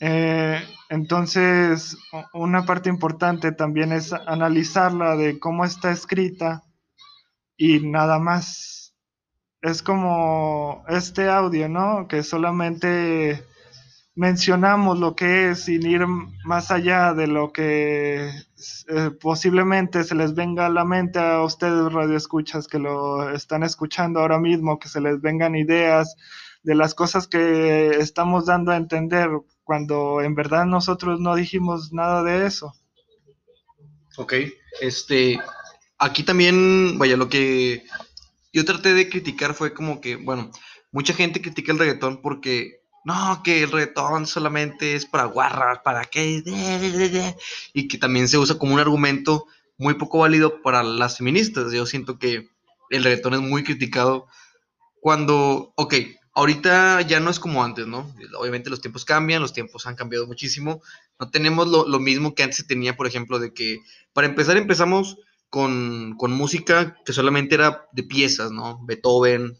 Eh, 0.00 0.62
entonces, 0.88 1.98
una 2.32 2.64
parte 2.64 2.88
importante 2.88 3.52
también 3.52 3.92
es 3.92 4.14
analizarla 4.14 5.14
de 5.16 5.38
cómo 5.38 5.66
está 5.66 5.90
escrita 5.90 6.62
y 7.58 7.80
nada 7.80 8.18
más. 8.18 8.94
Es 9.60 9.82
como 9.82 10.84
este 10.88 11.28
audio, 11.28 11.68
¿no? 11.68 12.08
Que 12.08 12.22
solamente 12.22 13.44
mencionamos 14.18 14.98
lo 14.98 15.14
que 15.14 15.50
es 15.50 15.60
sin 15.60 15.86
ir 15.86 16.04
más 16.44 16.72
allá 16.72 17.14
de 17.14 17.28
lo 17.28 17.52
que 17.52 18.28
eh, 18.28 19.10
posiblemente 19.20 20.02
se 20.02 20.16
les 20.16 20.34
venga 20.34 20.66
a 20.66 20.70
la 20.70 20.84
mente 20.84 21.20
a 21.20 21.40
ustedes 21.44 21.92
radioescuchas 21.92 22.66
que 22.66 22.80
lo 22.80 23.30
están 23.30 23.62
escuchando 23.62 24.18
ahora 24.18 24.40
mismo, 24.40 24.80
que 24.80 24.88
se 24.88 25.00
les 25.00 25.20
vengan 25.20 25.54
ideas 25.54 26.16
de 26.64 26.74
las 26.74 26.96
cosas 26.96 27.28
que 27.28 27.90
estamos 27.90 28.46
dando 28.46 28.72
a 28.72 28.76
entender 28.76 29.30
cuando 29.62 30.20
en 30.20 30.34
verdad 30.34 30.66
nosotros 30.66 31.20
no 31.20 31.36
dijimos 31.36 31.92
nada 31.92 32.24
de 32.24 32.44
eso. 32.44 32.74
Ok, 34.16 34.34
este, 34.80 35.38
aquí 35.96 36.24
también, 36.24 36.98
vaya, 36.98 37.16
lo 37.16 37.28
que 37.28 37.84
yo 38.52 38.64
traté 38.64 38.94
de 38.94 39.08
criticar 39.08 39.54
fue 39.54 39.72
como 39.72 40.00
que, 40.00 40.16
bueno, 40.16 40.50
mucha 40.90 41.14
gente 41.14 41.40
critica 41.40 41.70
el 41.70 41.78
reggaetón 41.78 42.20
porque 42.20 42.77
no, 43.08 43.42
que 43.42 43.62
el 43.62 43.72
reggaetón 43.72 44.26
solamente 44.26 44.94
es 44.94 45.06
para 45.06 45.24
guarras, 45.24 45.78
para 45.82 46.04
qué, 46.04 46.42
y 47.72 47.88
que 47.88 47.96
también 47.96 48.28
se 48.28 48.36
usa 48.36 48.58
como 48.58 48.74
un 48.74 48.80
argumento 48.80 49.46
muy 49.78 49.94
poco 49.94 50.18
válido 50.18 50.60
para 50.60 50.82
las 50.82 51.16
feministas. 51.16 51.72
Yo 51.72 51.86
siento 51.86 52.18
que 52.18 52.50
el 52.90 53.04
reggaetón 53.04 53.32
es 53.32 53.40
muy 53.40 53.64
criticado 53.64 54.26
cuando, 55.00 55.72
ok, 55.76 55.94
ahorita 56.34 57.00
ya 57.00 57.18
no 57.18 57.30
es 57.30 57.40
como 57.40 57.64
antes, 57.64 57.86
¿no? 57.86 58.14
Obviamente 58.38 58.68
los 58.68 58.82
tiempos 58.82 59.06
cambian, 59.06 59.40
los 59.40 59.54
tiempos 59.54 59.86
han 59.86 59.96
cambiado 59.96 60.26
muchísimo. 60.26 60.82
No 61.18 61.30
tenemos 61.30 61.66
lo, 61.66 61.98
mismo 61.98 62.34
que 62.34 62.42
antes 62.42 62.58
se 62.58 62.64
tenía, 62.64 62.94
por 62.94 63.06
ejemplo, 63.06 63.38
de 63.38 63.54
que 63.54 63.78
para 64.12 64.26
empezar 64.26 64.58
empezamos 64.58 65.16
con, 65.48 66.14
con 66.18 66.32
música 66.32 66.94
que 67.06 67.14
solamente 67.14 67.54
era 67.54 67.86
de 67.92 68.02
piezas, 68.02 68.50
¿no? 68.50 68.84
Beethoven, 68.84 69.56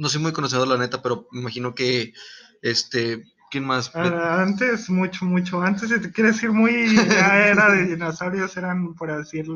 no 0.00 0.08
soy 0.08 0.22
muy 0.22 0.32
conocedor, 0.32 0.66
la 0.66 0.78
neta, 0.78 1.02
pero 1.02 1.28
me 1.30 1.40
imagino 1.40 1.74
que, 1.74 2.14
este, 2.62 3.22
¿quién 3.50 3.64
más? 3.64 3.92
Ah, 3.94 4.40
antes, 4.40 4.88
mucho, 4.88 5.26
mucho 5.26 5.60
antes, 5.60 5.90
si 5.90 6.00
te 6.00 6.10
quieres 6.10 6.36
decir 6.36 6.52
muy, 6.52 6.96
ya 6.96 7.48
era 7.48 7.70
de 7.70 7.84
dinosaurios, 7.84 8.56
eran, 8.56 8.94
por 8.94 9.14
decir, 9.14 9.46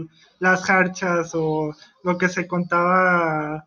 las 0.40 0.68
harchas 0.68 1.30
o 1.32 1.74
lo 2.02 2.18
que 2.18 2.28
se 2.28 2.46
contaba. 2.46 3.66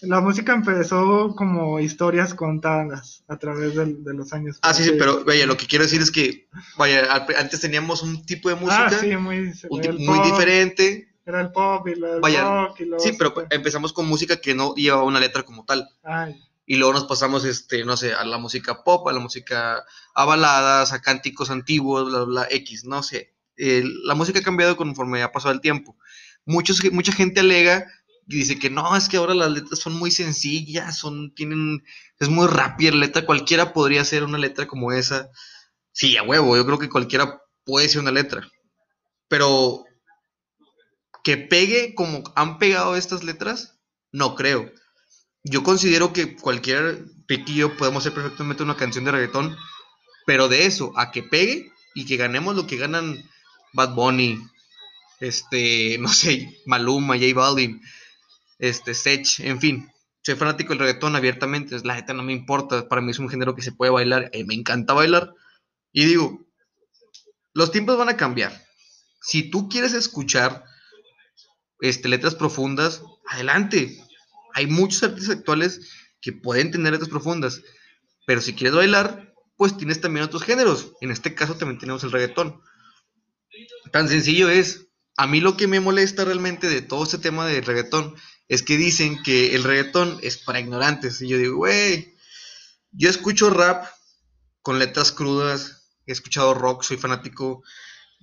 La 0.00 0.20
música 0.20 0.54
empezó 0.54 1.34
como 1.34 1.80
historias 1.80 2.34
contadas 2.34 3.24
a 3.26 3.36
través 3.36 3.74
de, 3.74 4.14
los 4.14 4.32
años. 4.32 4.58
Ah, 4.62 4.74
sí, 4.74 4.84
sí, 4.84 4.92
pero 4.96 5.24
vaya, 5.24 5.44
lo 5.46 5.56
que 5.56 5.66
quiero 5.66 5.84
decir 5.84 6.02
es 6.02 6.12
que, 6.12 6.46
vaya, 6.76 7.26
antes 7.36 7.60
teníamos 7.60 8.02
un 8.04 8.24
tipo 8.24 8.48
de 8.48 8.54
música 8.54 8.86
ah, 8.86 8.90
sí, 8.90 9.16
muy, 9.16 9.52
muy 9.70 10.20
diferente 10.30 11.13
era 11.26 11.40
el 11.40 11.52
pop 11.52 11.86
y 11.88 11.92
el 11.92 12.22
rock 12.22 12.80
y 12.80 12.90
Sí, 12.98 13.12
pero 13.18 13.34
empezamos 13.50 13.92
con 13.92 14.06
música 14.06 14.36
que 14.36 14.54
no 14.54 14.74
llevaba 14.74 15.04
una 15.04 15.20
letra 15.20 15.42
como 15.42 15.64
tal. 15.64 15.88
Y 16.66 16.76
luego 16.76 16.94
nos 16.94 17.04
pasamos, 17.04 17.44
este, 17.44 17.84
no 17.84 17.96
sé, 17.96 18.14
a 18.14 18.24
la 18.24 18.38
música 18.38 18.82
pop, 18.84 19.06
a 19.08 19.12
la 19.12 19.20
música, 19.20 19.84
a 20.14 20.24
baladas, 20.24 20.92
a 20.92 21.02
cánticos 21.02 21.50
antiguos, 21.50 22.06
bla, 22.06 22.24
bla, 22.24 22.46
X, 22.50 22.84
no 22.84 23.02
sé. 23.02 23.34
la 23.56 24.14
música 24.14 24.38
ha 24.38 24.42
cambiado 24.42 24.76
conforme 24.76 25.22
ha 25.22 25.32
pasado 25.32 25.52
el 25.52 25.60
tiempo. 25.60 25.96
Muchos, 26.46 26.80
mucha 26.92 27.12
gente 27.12 27.40
alega 27.40 27.86
y 28.26 28.36
dice 28.36 28.58
que 28.58 28.70
no, 28.70 28.96
es 28.96 29.08
que 29.08 29.18
ahora 29.18 29.34
las 29.34 29.50
letras 29.50 29.78
son 29.78 29.94
muy 29.94 30.10
sencillas, 30.10 30.96
son, 30.96 31.34
tienen, 31.34 31.84
es 32.18 32.28
muy 32.28 32.46
rápida 32.46 32.92
la 32.92 32.98
letra, 32.98 33.26
cualquiera 33.26 33.72
podría 33.72 34.00
hacer 34.00 34.24
una 34.24 34.38
letra 34.38 34.66
como 34.66 34.92
esa. 34.92 35.30
Sí, 35.92 36.16
a 36.16 36.22
huevo, 36.22 36.56
yo 36.56 36.64
creo 36.64 36.78
que 36.78 36.88
cualquiera 36.88 37.42
puede 37.64 37.88
ser 37.88 38.00
una 38.00 38.10
letra. 38.10 38.48
Pero 39.28 39.83
que 41.24 41.38
pegue 41.38 41.94
como 41.94 42.22
han 42.36 42.58
pegado 42.58 42.94
estas 42.94 43.24
letras, 43.24 43.80
no 44.12 44.36
creo. 44.36 44.70
Yo 45.42 45.64
considero 45.64 46.12
que 46.12 46.36
cualquier 46.36 47.06
piquillo 47.26 47.76
podemos 47.76 48.02
hacer 48.02 48.14
perfectamente 48.14 48.62
una 48.62 48.76
canción 48.76 49.04
de 49.04 49.10
reggaetón, 49.10 49.56
pero 50.26 50.48
de 50.48 50.66
eso 50.66 50.92
a 50.96 51.10
que 51.10 51.22
pegue 51.22 51.72
y 51.94 52.04
que 52.04 52.16
ganemos 52.16 52.54
lo 52.54 52.66
que 52.66 52.76
ganan 52.76 53.28
Bad 53.72 53.94
Bunny, 53.94 54.38
este, 55.18 55.96
no 55.98 56.08
sé, 56.08 56.60
Maluma, 56.66 57.14
J 57.14 57.34
Balvin, 57.34 57.80
este, 58.58 58.94
Sech, 58.94 59.40
en 59.40 59.60
fin. 59.60 59.90
Soy 60.22 60.36
fanático 60.36 60.70
del 60.70 60.80
reggaetón 60.80 61.16
abiertamente, 61.16 61.76
la 61.84 61.94
neta 61.94 62.14
no 62.14 62.22
me 62.22 62.32
importa, 62.32 62.88
para 62.88 63.00
mí 63.00 63.10
es 63.10 63.18
un 63.18 63.28
género 63.28 63.54
que 63.54 63.62
se 63.62 63.72
puede 63.72 63.92
bailar, 63.92 64.30
eh, 64.32 64.44
me 64.44 64.54
encanta 64.54 64.92
bailar. 64.92 65.34
Y 65.92 66.04
digo, 66.04 66.46
los 67.54 67.70
tiempos 67.70 67.96
van 67.96 68.10
a 68.10 68.16
cambiar. 68.16 68.66
Si 69.20 69.50
tú 69.50 69.68
quieres 69.68 69.92
escuchar 69.94 70.64
este, 71.84 72.08
letras 72.08 72.34
profundas, 72.34 73.02
adelante. 73.26 74.02
Hay 74.54 74.66
muchos 74.66 75.02
artistas 75.02 75.36
actuales 75.36 75.80
que 76.22 76.32
pueden 76.32 76.70
tener 76.70 76.92
letras 76.92 77.10
profundas, 77.10 77.60
pero 78.26 78.40
si 78.40 78.54
quieres 78.54 78.74
bailar, 78.74 79.34
pues 79.56 79.76
tienes 79.76 80.00
también 80.00 80.24
otros 80.24 80.42
géneros. 80.42 80.92
En 81.02 81.10
este 81.10 81.34
caso 81.34 81.56
también 81.56 81.78
tenemos 81.78 82.02
el 82.02 82.12
reggaetón. 82.12 82.58
Tan 83.92 84.08
sencillo 84.08 84.48
es. 84.48 84.86
A 85.16 85.26
mí 85.26 85.40
lo 85.40 85.58
que 85.58 85.68
me 85.68 85.78
molesta 85.78 86.24
realmente 86.24 86.68
de 86.68 86.80
todo 86.80 87.04
este 87.04 87.18
tema 87.18 87.46
del 87.46 87.64
reggaetón 87.64 88.16
es 88.48 88.62
que 88.62 88.78
dicen 88.78 89.22
que 89.22 89.54
el 89.54 89.62
reggaetón 89.62 90.18
es 90.22 90.38
para 90.38 90.60
ignorantes. 90.60 91.20
Y 91.20 91.28
yo 91.28 91.36
digo, 91.36 91.56
güey, 91.58 92.16
yo 92.92 93.10
escucho 93.10 93.50
rap 93.50 93.86
con 94.62 94.78
letras 94.78 95.12
crudas, 95.12 95.86
he 96.06 96.12
escuchado 96.12 96.54
rock, 96.54 96.82
soy 96.82 96.96
fanático 96.96 97.62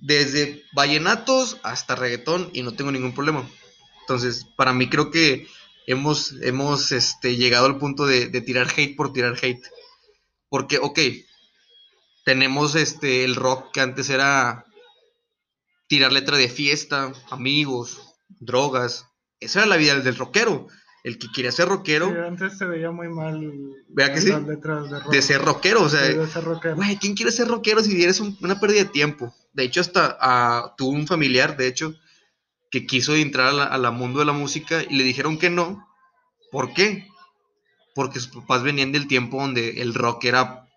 desde 0.02 0.64
vallenatos 0.72 1.58
hasta 1.62 1.94
reggaetón 1.94 2.50
y 2.52 2.62
no 2.62 2.74
tengo 2.74 2.90
ningún 2.90 3.14
problema. 3.14 3.48
Entonces, 4.00 4.44
para 4.56 4.72
mí 4.72 4.90
creo 4.90 5.10
que 5.12 5.46
hemos, 5.86 6.34
hemos 6.42 6.90
este, 6.90 7.36
llegado 7.36 7.66
al 7.66 7.78
punto 7.78 8.04
de, 8.04 8.28
tirar 8.42 8.68
hate 8.76 8.96
por 8.96 9.12
tirar 9.12 9.38
hate. 9.40 9.64
Porque, 10.48 10.78
ok, 10.78 10.98
tenemos 12.24 12.74
este, 12.74 13.24
el 13.24 13.36
rock 13.36 13.72
que 13.72 13.80
antes 13.80 14.10
era 14.10 14.66
tirar 15.86 16.12
letra 16.12 16.36
de 16.36 16.48
fiesta, 16.48 17.12
amigos, 17.30 18.02
drogas. 18.28 19.06
Esa 19.38 19.60
era 19.60 19.68
la 19.68 19.76
vida 19.76 19.98
del 20.00 20.16
rockero. 20.16 20.66
El 21.02 21.18
que 21.18 21.26
quería 21.34 21.50
ser 21.50 21.68
rockero. 21.68 22.06
antes 22.26 22.56
se 22.58 22.64
veía 22.64 22.92
muy 22.92 23.08
mal. 23.08 23.52
Vea 23.88 24.12
que 24.14 24.20
sí. 24.20 24.30
de, 24.30 25.22
ser 25.22 25.42
rockero. 25.42 25.82
O 25.82 25.88
sea, 25.88 26.00
güey, 26.74 26.96
¿quién 26.96 27.14
quiere 27.14 27.32
ser 27.32 27.48
rockero 27.48 27.82
si 27.82 28.00
eres 28.02 28.20
una 28.20 28.60
pérdida 28.60 28.84
de 28.84 28.90
tiempo? 28.90 29.34
De 29.52 29.64
hecho, 29.64 29.80
hasta 29.80 30.16
uh, 30.22 30.76
tuvo 30.76 30.90
un 30.90 31.08
familiar, 31.08 31.56
de 31.56 31.66
hecho, 31.66 31.94
que 32.70 32.86
quiso 32.86 33.16
entrar 33.16 33.52
al 33.52 33.92
mundo 33.92 34.20
de 34.20 34.26
la 34.26 34.32
música 34.32 34.82
y 34.88 34.96
le 34.96 35.02
dijeron 35.02 35.38
que 35.38 35.50
no. 35.50 35.88
¿Por 36.52 36.72
qué? 36.72 37.08
Porque 37.96 38.20
sus 38.20 38.28
papás 38.28 38.62
venían 38.62 38.92
del 38.92 39.08
tiempo 39.08 39.40
donde 39.40 39.82
el 39.82 39.94
rock 39.94 40.24
era 40.26 40.68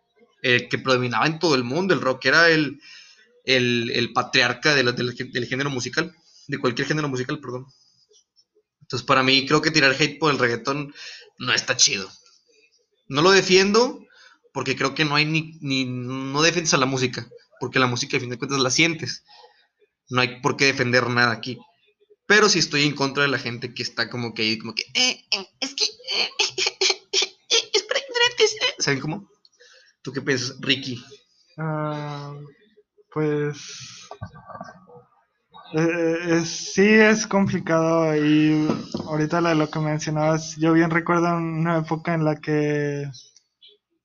el 0.41 0.67
que 0.69 0.79
predominaba 0.79 1.27
en 1.27 1.37
todo 1.37 1.53
el 1.53 1.63
mundo. 1.63 1.93
El 1.93 2.01
rock 2.01 2.25
era 2.25 2.49
el, 2.49 2.81
el, 3.45 4.11
patriarca 4.11 4.73
del, 4.73 4.95
del 4.95 5.45
género 5.45 5.69
musical, 5.69 6.15
de 6.47 6.57
cualquier 6.57 6.87
género 6.87 7.09
musical, 7.09 7.39
perdón. 7.39 7.67
Entonces, 8.95 9.07
para 9.07 9.23
mí, 9.23 9.45
creo 9.45 9.61
que 9.61 9.71
tirar 9.71 9.93
hate 9.99 10.17
por 10.19 10.31
el 10.31 10.39
reggaetón 10.39 10.93
no 11.37 11.53
está 11.53 11.75
chido. 11.75 12.09
No 13.09 13.21
lo 13.21 13.31
defiendo 13.31 13.99
porque 14.53 14.77
creo 14.77 14.95
que 14.95 15.03
no 15.03 15.15
hay 15.15 15.25
ni, 15.25 15.57
ni 15.59 15.83
no 15.83 16.41
defiendes 16.41 16.73
a 16.73 16.77
la 16.77 16.85
música 16.85 17.27
porque 17.59 17.79
la 17.79 17.87
música, 17.87 18.15
a 18.15 18.19
fin 18.19 18.29
de 18.29 18.37
cuentas, 18.37 18.59
la 18.59 18.69
sientes. 18.69 19.23
No 20.09 20.21
hay 20.21 20.39
por 20.39 20.55
qué 20.55 20.65
defender 20.65 21.09
nada 21.09 21.31
aquí. 21.31 21.57
Pero 22.25 22.47
sí 22.47 22.59
estoy 22.59 22.83
en 22.83 22.95
contra 22.95 23.23
de 23.23 23.29
la 23.29 23.37
gente 23.37 23.73
que 23.73 23.83
está 23.83 24.09
como 24.09 24.33
que, 24.33 24.57
como 24.59 24.73
que, 24.73 24.83
eh, 24.93 25.25
eh, 25.31 25.47
es 25.59 25.75
que, 25.75 25.83
eh, 25.83 26.29
es 27.73 27.83
para. 27.83 27.99
¿Saben 28.79 28.99
cómo? 28.99 29.29
¿Tú 30.01 30.11
qué 30.11 30.21
piensas, 30.21 30.57
Ricky? 30.59 31.03
Ah, 31.57 32.35
pues 33.11 33.57
Eh, 35.77 36.45
sí 36.45 36.83
es 36.83 37.27
complicado 37.27 38.15
y 38.15 38.65
ahorita 39.09 39.41
lo 39.41 39.69
que 39.69 39.79
mencionabas, 39.79 40.55
yo 40.55 40.71
bien 40.71 40.89
recuerdo 40.89 41.35
una 41.35 41.79
época 41.79 42.13
en 42.13 42.23
la 42.23 42.37
que 42.37 43.05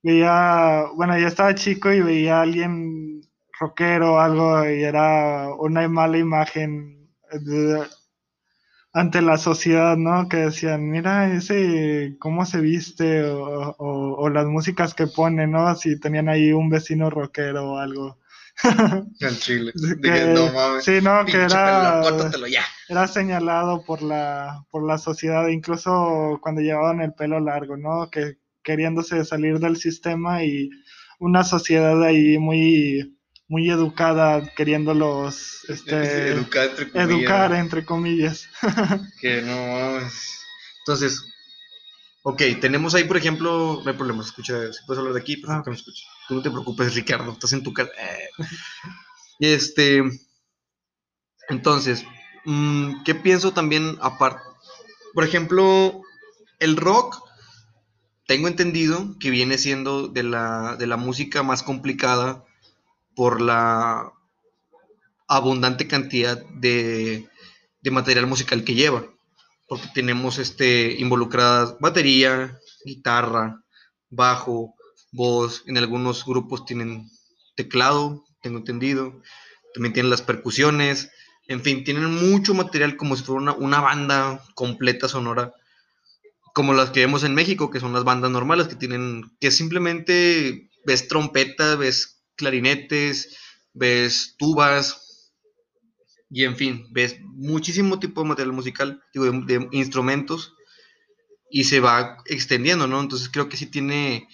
veía, 0.03 0.87
bueno, 0.97 1.17
yo 1.17 1.29
estaba 1.29 1.55
chico 1.55 1.93
y 1.93 2.01
veía 2.01 2.39
a 2.39 2.43
alguien 2.43 3.21
rockero 3.61 4.15
o 4.15 4.19
algo 4.19 4.65
y 4.69 4.83
era 4.83 5.49
una 5.61 5.87
mala 5.89 6.19
imagen 6.19 7.09
ante 8.93 9.23
la 9.23 9.39
sociedad, 9.39 9.97
¿no? 9.97 10.29
Que 10.29 10.39
decían, 10.39 10.91
mira 10.91 11.33
ese, 11.33 12.17
cómo 12.19 12.45
se 12.47 12.61
viste 12.61 13.25
o, 13.25 13.77
o, 13.79 14.29
las 14.31 14.47
músicas 14.47 14.95
que 14.95 15.07
pone, 15.07 15.47
¿no? 15.47 15.75
Si 15.77 15.99
tenían 16.01 16.29
ahí 16.29 16.53
un 16.53 16.69
vecino 16.69 17.11
rockero 17.11 17.73
o 17.73 17.79
algo. 17.79 18.19
En 19.21 19.37
Chile. 19.37 19.73
no 19.75 20.53
mames. 20.53 20.85
Sí, 20.85 21.01
no, 21.03 21.25
que 21.25 21.37
era, 21.37 22.03
era 22.89 23.09
señalado 23.09 23.85
por 23.85 24.03
la, 24.03 24.65
por 24.71 24.87
la 24.87 24.99
sociedad, 24.99 25.49
incluso 25.49 26.39
cuando 26.43 26.61
llevaban 26.61 27.01
el 27.01 27.15
pelo 27.15 27.41
largo, 27.41 27.77
¿no? 27.77 28.11
Que 28.11 28.39
queriéndose 28.63 29.25
salir 29.25 29.59
del 29.59 29.77
sistema 29.77 30.45
y 30.45 30.71
una 31.19 31.45
sociedad 31.45 32.03
ahí 32.03 32.39
muy 32.39 33.17
muy 33.49 33.69
educada 33.69 34.49
queriéndolos 34.57 35.65
este, 35.69 36.31
educar 36.95 37.53
entre 37.53 37.85
comillas. 37.85 38.49
que 39.21 39.43
no 39.43 39.57
mames. 39.57 40.47
Entonces, 40.79 41.25
ok, 42.23 42.43
tenemos 42.61 42.95
ahí, 42.95 43.05
por 43.05 43.17
ejemplo, 43.17 43.81
no 43.85 43.91
hay 43.91 43.97
problema, 43.97 44.23
escucha, 44.23 44.73
si 44.73 44.85
puedes 44.87 44.99
hablar 44.99 45.15
de 45.15 45.21
aquí, 45.21 45.37
perfecto, 45.37 45.65
ah. 45.67 45.71
me 45.71 45.77
escucha. 45.77 46.05
Tú 46.29 46.35
no 46.35 46.43
te 46.43 46.51
preocupes, 46.51 46.95
Ricardo, 46.95 47.33
estás 47.33 47.53
en 47.53 47.63
tu 47.63 47.73
casa. 47.73 47.91
Y 49.39 49.47
este, 49.53 50.03
entonces, 51.49 52.05
mm, 52.45 53.03
¿qué 53.05 53.15
pienso 53.15 53.53
también 53.53 53.97
aparte? 54.01 54.43
Por 55.15 55.25
ejemplo, 55.25 56.03
el 56.59 56.77
rock, 56.77 57.23
tengo 58.27 58.47
entendido 58.47 59.17
que 59.19 59.31
viene 59.31 59.59
siendo 59.59 60.07
de 60.07 60.23
la, 60.23 60.77
de 60.77 60.87
la 60.87 60.97
música 60.97 61.43
más 61.43 61.63
complicada 61.63 62.45
por 63.17 63.41
la 63.41 64.13
abundante 65.31 65.87
cantidad 65.87 66.45
de, 66.55 67.29
material 67.91 68.27
musical 68.27 68.65
que 68.65 68.75
lleva, 68.75 69.05
porque 69.71 69.87
tenemos 69.95 70.39
este, 70.39 70.97
involucradas 70.99 71.77
batería, 71.79 72.59
guitarra, 72.85 73.63
bajo, 74.11 74.75
voz, 75.13 75.63
en 75.67 75.79
algunos 75.79 76.27
grupos 76.27 76.65
tienen 76.65 77.09
teclado, 77.55 78.25
tengo 78.43 78.59
entendido, 78.59 79.23
también 79.73 79.93
tienen 79.93 80.11
las 80.11 80.23
percusiones, 80.23 81.13
en 81.47 81.63
fin, 81.63 81.85
tienen 81.85 82.11
mucho 82.11 82.53
material 82.53 82.97
como 82.97 83.15
si 83.15 83.23
fuera 83.23 83.43
una, 83.43 83.53
una, 83.53 83.81
banda 83.81 84.45
completa 84.57 85.07
sonora, 85.07 85.55
como 86.53 86.75
las 86.75 86.91
que 86.91 87.01
vemos 87.01 87.23
en 87.23 87.37
México, 87.37 87.71
que 87.71 87.79
son 87.79 87.93
las 87.93 88.03
bandas 88.03 88.33
normales, 88.33 88.67
que 88.67 88.75
tienen, 88.75 89.31
que 89.39 89.53
simplemente 89.53 90.69
ves 90.85 91.07
trompeta, 91.07 91.77
ves 91.77 92.25
clarinetes, 92.35 93.39
ves 93.73 94.35
tubas 94.37 95.10
y 96.31 96.45
en 96.45 96.57
fin, 96.57 96.87
ves 96.91 97.21
muchísimo 97.23 97.99
tipo 97.99 98.23
de 98.23 98.29
material 98.29 98.55
musical, 98.55 99.03
digo, 99.13 99.27
de, 99.31 99.69
instrumentos 99.73 100.55
y 101.51 101.65
se 101.65 101.81
va 101.81 102.19
extendiendo, 102.27 102.87
¿no? 102.87 103.01
Entonces 103.01 103.29
creo 103.29 103.49
que 103.49 103.57
sí 103.57 103.67
tiene 103.67 104.29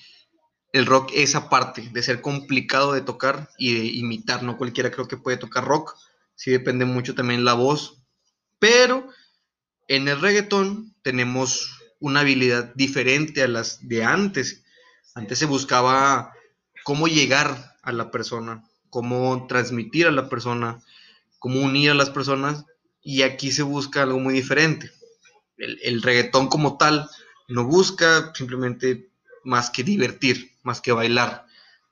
el 0.73 0.85
rock 0.85 1.11
esa 1.15 1.49
parte 1.49 1.89
de 1.91 2.03
ser 2.03 2.21
complicado 2.21 2.93
de 2.93 3.01
tocar 3.01 3.49
y 3.57 3.75
de 3.75 3.85
imitar, 3.87 4.43
no 4.43 4.59
cualquiera 4.59 4.91
creo 4.91 5.09
que 5.09 5.17
puede 5.17 5.39
tocar 5.39 5.65
rock, 5.65 5.97
sí 6.35 6.51
depende 6.51 6.85
mucho 6.85 7.15
también 7.15 7.47
la 7.47 7.55
voz, 7.55 8.03
pero 8.59 9.09
en 9.89 10.09
el 10.09 10.21
reggaetón 10.21 10.95
tenemos 11.03 11.79
una 11.99 12.21
habilidad 12.21 12.75
diferente 12.75 13.43
a 13.43 13.49
las 13.49 13.89
de 13.89 14.05
antes. 14.05 14.65
Antes 15.15 15.39
se 15.39 15.47
buscaba 15.47 16.33
cómo 16.85 17.09
llegar 17.09 17.75
a 17.83 17.93
la 17.93 18.11
persona, 18.11 18.69
cómo 18.91 19.47
transmitir 19.47 20.07
a 20.07 20.11
la 20.11 20.29
persona, 20.29 20.83
cómo 21.39 21.61
unir 21.61 21.91
a 21.91 21.95
las 21.95 22.11
personas, 22.11 22.65
y 23.03 23.23
aquí 23.23 23.53
se 23.53 23.63
busca 23.63 24.03
algo 24.03 24.19
muy 24.19 24.35
diferente. 24.35 24.91
El, 25.57 26.03
reggaetón 26.03 26.49
como 26.49 26.77
tal 26.77 27.09
no 27.49 27.65
busca 27.65 28.33
simplemente 28.35 29.11
más 29.45 29.71
que 29.71 29.85
divertir, 29.85 30.51
más 30.65 30.81
que 30.81 30.93
bailar, 30.93 31.47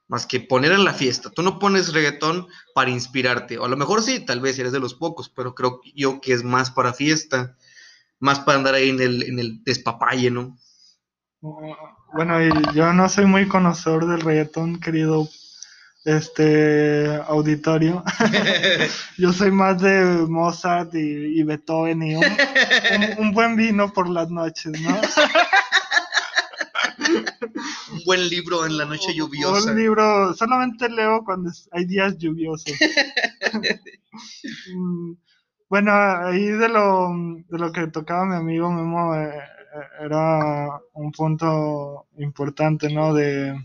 más 0.08 0.26
que 0.26 0.40
poner 0.40 0.72
en 0.72 0.84
la 0.84 0.92
fiesta. 0.92 1.30
Tú 1.30 1.42
no 1.42 1.58
pones 1.58 1.92
reggaetón 1.92 2.48
para 2.74 2.90
inspirarte, 2.90 3.58
o 3.58 3.64
a 3.64 3.68
lo 3.68 3.76
mejor 3.76 4.02
sí, 4.02 4.20
tal 4.20 4.40
vez 4.40 4.58
eres 4.58 4.72
de 4.72 4.80
los 4.80 4.94
pocos, 4.94 5.28
pero 5.28 5.54
creo 5.54 5.80
yo 5.94 6.20
que 6.20 6.32
es 6.32 6.42
más 6.42 6.70
para 6.70 6.92
fiesta, 6.92 7.56
más 8.18 8.40
para 8.40 8.58
andar 8.58 8.74
ahí 8.74 8.90
en 8.90 9.00
el, 9.00 9.22
en 9.22 9.38
el 9.38 9.62
despapalle, 9.62 10.30
¿no? 10.30 10.58
Bueno, 12.12 12.40
yo 12.72 12.92
no 12.92 13.08
soy 13.08 13.26
muy 13.26 13.46
conocedor 13.46 14.06
del 14.06 14.22
reggaetón, 14.22 14.80
querido 14.80 15.28
este 16.04 17.16
auditorio. 17.26 18.04
Yo 19.18 19.32
soy 19.32 19.50
más 19.50 19.80
de 19.80 20.26
Mozart 20.28 20.94
y, 20.94 21.42
Beethoven 21.42 22.02
y 22.02 22.14
un, 23.18 23.32
buen 23.32 23.56
vino 23.56 23.92
por 23.92 24.08
las 24.08 24.30
noches, 24.30 24.80
¿no? 24.80 25.00
un 27.92 28.04
buen 28.04 28.28
libro 28.28 28.66
en 28.66 28.76
la 28.76 28.84
noche 28.84 29.14
lluviosa. 29.14 29.58
Un 29.58 29.64
buen 29.64 29.76
libro, 29.76 30.34
solamente 30.34 30.88
leo 30.88 31.24
cuando 31.24 31.50
hay 31.72 31.86
días 31.86 32.16
lluviosos. 32.18 32.74
Mm, 34.72 35.14
bueno, 35.68 35.90
ahí 35.92 36.44
de 36.44 36.68
lo, 36.68 37.10
de 37.48 37.58
lo 37.58 37.72
que 37.72 37.88
tocaba 37.88 38.24
mi 38.26 38.36
amigo 38.36 38.70
Memo 38.70 39.12
eh, 39.16 39.28
eh, 39.28 40.04
era 40.04 40.68
un 40.92 41.10
punto 41.10 42.06
importante, 42.16 42.92
¿no? 42.94 43.12
De 43.12 43.56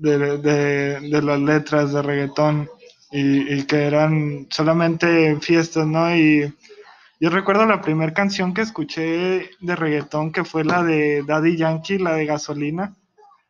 de, 0.00 1.20
las 1.22 1.40
letras 1.40 1.92
de 1.92 2.02
reggaetón 2.02 2.68
y, 3.12 3.62
que 3.64 3.86
eran 3.86 4.46
solamente 4.50 5.36
fiestas, 5.40 5.86
¿no? 5.86 6.14
Y 6.14 6.52
yo 7.20 7.30
recuerdo 7.30 7.66
la 7.66 7.82
primera 7.82 8.14
canción 8.14 8.54
que 8.54 8.62
escuché 8.62 9.50
de 9.60 9.76
reggaetón 9.76 10.32
que 10.32 10.44
fue 10.44 10.64
la 10.64 10.82
de 10.82 11.22
Daddy 11.26 11.56
Yankee, 11.56 11.98
la 11.98 12.14
de 12.14 12.26
Gasolina. 12.26 12.96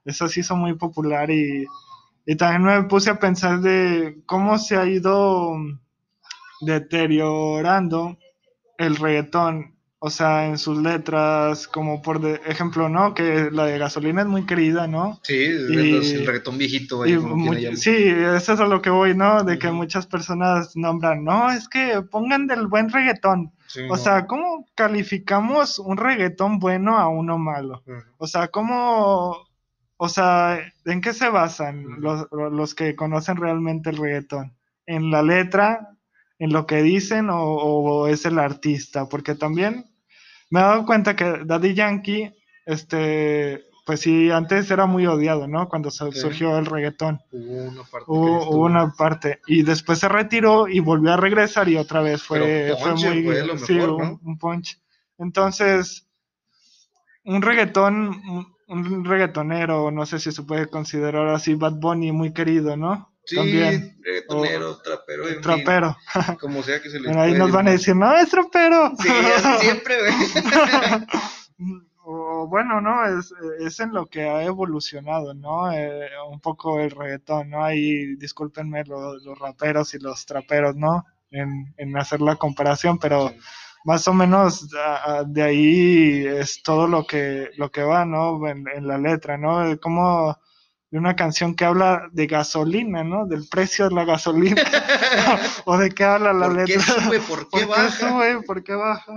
Esa 0.04 0.28
se 0.28 0.40
hizo 0.40 0.56
muy 0.56 0.74
popular 0.74 1.30
y, 1.30 1.66
y 2.26 2.36
también 2.36 2.62
me 2.62 2.88
puse 2.88 3.10
a 3.10 3.18
pensar 3.18 3.60
de 3.60 4.22
cómo 4.26 4.58
se 4.58 4.76
ha 4.76 4.86
ido 4.86 5.54
deteriorando 6.62 8.18
el 8.76 8.96
reggaetón 8.96 9.76
o 10.02 10.08
sea, 10.08 10.46
en 10.46 10.56
sus 10.56 10.78
letras, 10.78 11.68
como 11.68 12.00
por 12.00 12.24
ejemplo, 12.46 12.88
¿no? 12.88 13.12
Que 13.12 13.50
la 13.52 13.66
de 13.66 13.76
gasolina 13.76 14.22
es 14.22 14.26
muy 14.26 14.46
querida, 14.46 14.86
¿no? 14.86 15.20
Sí, 15.22 15.44
el 15.44 16.26
reggaetón 16.26 16.56
viejito. 16.56 17.04
sí, 17.76 17.92
eso 18.08 18.52
es 18.54 18.60
a 18.60 18.66
lo 18.66 18.80
que 18.80 18.88
voy, 18.88 19.14
¿no? 19.14 19.44
De 19.44 19.58
que 19.58 19.70
muchas 19.70 20.06
personas 20.06 20.74
nombran, 20.74 21.22
no, 21.22 21.50
es 21.50 21.68
que 21.68 22.00
pongan 22.00 22.46
del 22.46 22.66
buen 22.66 22.88
reggaetón. 22.88 23.52
o 23.90 23.96
sea, 23.98 24.26
¿cómo 24.26 24.66
calificamos 24.74 25.78
un 25.78 25.98
reggaetón 25.98 26.58
bueno 26.60 26.96
a 26.96 27.08
uno 27.08 27.36
malo? 27.36 27.84
O 28.16 28.26
sea, 28.26 28.48
¿cómo, 28.48 29.36
o 29.98 30.08
sea, 30.08 30.60
¿en 30.86 31.02
qué 31.02 31.12
se 31.12 31.28
basan 31.28 32.00
los, 32.00 32.26
los 32.32 32.74
que 32.74 32.96
conocen 32.96 33.36
realmente 33.36 33.90
el 33.90 33.98
reggaetón? 33.98 34.56
¿En 34.86 35.10
la 35.10 35.22
letra? 35.22 35.90
en 36.40 36.54
lo 36.54 36.66
que 36.66 36.82
dicen 36.82 37.28
o, 37.28 37.38
o, 37.38 38.06
es 38.06 38.24
el 38.24 38.38
artista, 38.38 39.10
porque 39.10 39.34
también 39.34 39.89
me 40.50 40.60
he 40.60 40.62
dado 40.62 40.84
cuenta 40.84 41.16
que 41.16 41.42
Daddy 41.44 41.74
Yankee, 41.74 42.32
este, 42.66 43.64
pues 43.86 44.00
sí, 44.00 44.30
antes 44.30 44.70
era 44.70 44.86
muy 44.86 45.06
odiado, 45.06 45.48
¿no? 45.48 45.68
Cuando 45.68 45.90
surgió 45.90 46.58
el 46.58 46.66
reggaetón. 46.66 47.20
Hubo 47.32 47.68
una 47.68 47.82
parte. 47.84 48.04
Hubo, 48.08 48.64
una 48.64 48.92
parte. 48.92 49.40
Y 49.46 49.62
después 49.62 49.98
se 49.98 50.08
retiró 50.08 50.68
y 50.68 50.80
volvió 50.80 51.12
a 51.12 51.16
regresar 51.16 51.68
y 51.68 51.76
otra 51.76 52.02
vez 52.02 52.22
fue, 52.22 52.74
fue 52.80 52.92
muy... 52.92 53.58
sí, 53.58 53.78
un, 53.78 54.38
punch. 54.38 54.80
Entonces, 55.18 56.06
un 57.24 57.42
reggaetón, 57.42 58.20
un, 58.68 59.04
reggaetonero, 59.04 59.90
no 59.90 60.06
sé 60.06 60.18
si 60.18 60.32
se 60.32 60.42
puede 60.42 60.66
considerar 60.66 61.28
así, 61.28 61.54
Bad 61.54 61.80
Bunny, 61.80 62.12
muy 62.12 62.32
querido, 62.32 62.76
¿no? 62.76 63.12
Sí, 63.24 63.36
También. 63.36 63.98
reggaetonero, 64.02 64.78
trapero. 64.78 65.40
trapero. 65.40 65.96
como 66.40 66.62
sea 66.62 66.80
que 66.80 66.90
se 66.90 66.98
le 66.98 67.10
Ahí 67.18 67.34
nos 67.34 67.52
van 67.52 67.68
a 67.68 67.72
decir, 67.72 67.94
no, 67.94 68.16
es 68.16 68.28
trapero. 68.28 68.92
Sí, 68.98 69.08
siempre, 69.60 69.96
güey. 70.00 70.14
o 72.04 72.46
bueno, 72.48 72.80
¿no? 72.80 73.18
Es, 73.18 73.32
es, 73.60 73.78
en 73.80 73.92
lo 73.92 74.06
que 74.06 74.22
ha 74.22 74.42
evolucionado, 74.44 75.34
¿no? 75.34 75.70
Eh, 75.72 76.08
un 76.30 76.40
poco 76.40 76.80
el 76.80 76.90
reggaetón, 76.90 77.50
¿no? 77.50 77.64
Ahí, 77.64 78.16
discúlpenme 78.16 78.84
los, 78.84 79.22
los 79.22 79.38
raperos 79.38 79.94
y 79.94 79.98
los 79.98 80.26
traperos, 80.26 80.74
¿no? 80.76 81.04
En, 81.30 81.72
en 81.76 81.96
hacer 81.96 82.20
la 82.20 82.36
comparación, 82.36 82.98
pero 82.98 83.32
más 83.84 84.08
o 84.08 84.14
menos 84.14 84.68
de 85.26 85.42
ahí 85.42 86.26
es 86.26 86.62
todo 86.62 86.88
lo 86.88 87.06
que, 87.06 87.50
lo 87.56 87.70
que 87.70 87.82
va, 87.82 88.04
¿no? 88.04 88.46
En, 88.48 88.64
en 88.74 88.86
la 88.88 88.98
letra, 88.98 89.38
¿no? 89.38 89.78
Cómo 89.80 90.36
de 90.90 90.98
una 90.98 91.14
canción 91.14 91.54
que 91.54 91.64
habla 91.64 92.08
de 92.12 92.26
gasolina, 92.26 93.04
¿no? 93.04 93.26
Del 93.26 93.46
precio 93.48 93.88
de 93.88 93.94
la 93.94 94.04
gasolina. 94.04 94.60
o 95.64 95.78
de 95.78 95.90
qué 95.90 96.04
habla 96.04 96.32
la 96.32 96.46
¿Por 96.46 96.56
letra. 96.56 96.74
qué 96.74 96.80
sube? 96.80 97.20
¿Por 97.20 97.48
qué 97.48 97.64
baja? 97.64 97.90
sube? 98.10 98.42
¿Por 98.42 98.64
qué 98.64 98.74
baja? 98.74 99.12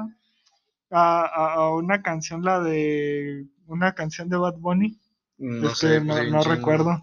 A, 0.91 1.21
a- 1.25 1.53
a 1.55 1.69
una 1.75 2.01
canción, 2.01 2.43
la 2.43 2.59
de. 2.59 3.45
Una 3.65 3.93
canción 3.95 4.29
de 4.29 4.37
Bad 4.37 4.55
Bunny. 4.57 4.99
No 5.37 5.69
es 5.71 5.77
sé, 5.79 5.87
que 5.99 6.01
pues, 6.01 6.29
no, 6.31 6.43
recuerdo. 6.43 7.01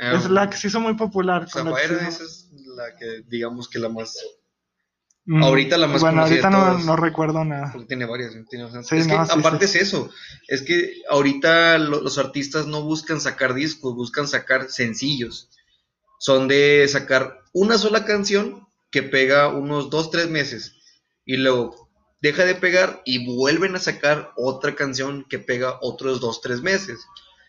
Ah, 0.00 0.14
es 0.16 0.28
la 0.28 0.50
que 0.50 0.56
se 0.56 0.66
hizo 0.68 0.80
muy 0.80 0.94
popular. 0.94 1.46
con 1.50 1.66
la 1.70 1.76
que 1.76 1.82
Zafaira, 1.82 1.98
se 2.00 2.08
hizo- 2.08 2.24
esa 2.24 2.24
es 2.24 2.50
la 2.76 2.96
que 2.96 3.22
digamos 3.28 3.68
que 3.68 3.78
la 3.78 3.88
más. 3.88 4.16
Mm, 5.24 5.42
ahorita 5.42 5.78
la 5.78 5.86
más 5.86 6.00
Bueno, 6.00 6.22
conocida 6.22 6.36
de 6.36 6.42
ahorita 6.46 6.50
no, 6.50 6.72
todas. 6.72 6.84
no 6.84 6.96
recuerdo 6.96 7.44
nada. 7.44 7.70
Porque 7.72 7.86
tiene 7.86 8.06
varias. 8.06 8.32
tiene. 8.50 8.68
Sí, 8.82 8.96
es 8.96 9.06
que 9.06 9.12
sí, 9.12 9.30
aparte 9.30 9.68
sí. 9.68 9.78
es 9.78 9.84
eso. 9.88 10.10
Es 10.48 10.62
que 10.62 10.94
ahorita 11.08 11.78
lo- 11.78 12.00
los 12.00 12.18
artistas 12.18 12.66
no 12.66 12.82
buscan 12.82 13.20
sacar 13.20 13.54
discos, 13.54 13.94
buscan 13.94 14.26
sacar 14.26 14.68
sencillos. 14.70 15.48
Son 16.18 16.48
de 16.48 16.86
sacar 16.88 17.38
una 17.52 17.78
sola 17.78 18.04
canción 18.04 18.66
que 18.90 19.02
pega 19.02 19.48
unos 19.48 19.90
dos, 19.90 20.10
tres 20.10 20.28
meses. 20.28 20.74
Y 21.24 21.36
luego 21.36 21.88
deja 22.20 22.44
de 22.44 22.54
pegar 22.56 23.00
y 23.04 23.24
vuelven 23.24 23.74
a 23.76 23.80
sacar 23.80 24.32
otra 24.36 24.74
canción 24.74 25.24
que 25.28 25.38
pega 25.38 25.78
otros 25.82 26.20
dos, 26.20 26.40
tres 26.40 26.62
meses. 26.62 27.00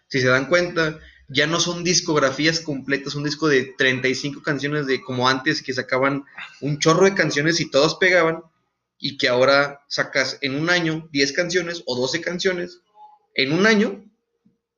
Si 0.10 0.20
se 0.22 0.28
dan 0.28 0.46
cuenta, 0.48 1.00
ya 1.28 1.48
no 1.48 1.60
son 1.60 1.84
discografías 1.84 2.60
completas, 2.60 3.16
un 3.16 3.24
disco 3.24 3.48
de 3.48 3.74
35 3.78 4.42
canciones 4.42 4.88
de 4.88 5.02
como 5.02 5.28
antes 5.28 5.62
que 5.62 5.74
sacaban 5.74 6.26
un 6.62 6.80
chorro 6.80 7.06
de 7.06 7.16
canciones 7.16 7.60
y 7.60 7.70
todas 7.70 7.96
pegaban 7.96 8.42
y 9.00 9.18
que 9.18 9.28
ahora 9.28 9.82
sacas 9.88 10.38
en 10.42 10.56
un 10.56 10.70
año 10.70 11.10
10 11.12 11.34
canciones 11.34 11.84
o 11.86 11.96
12 11.96 12.22
canciones 12.22 12.82
en 13.36 13.52
un 13.52 13.66
año, 13.66 14.04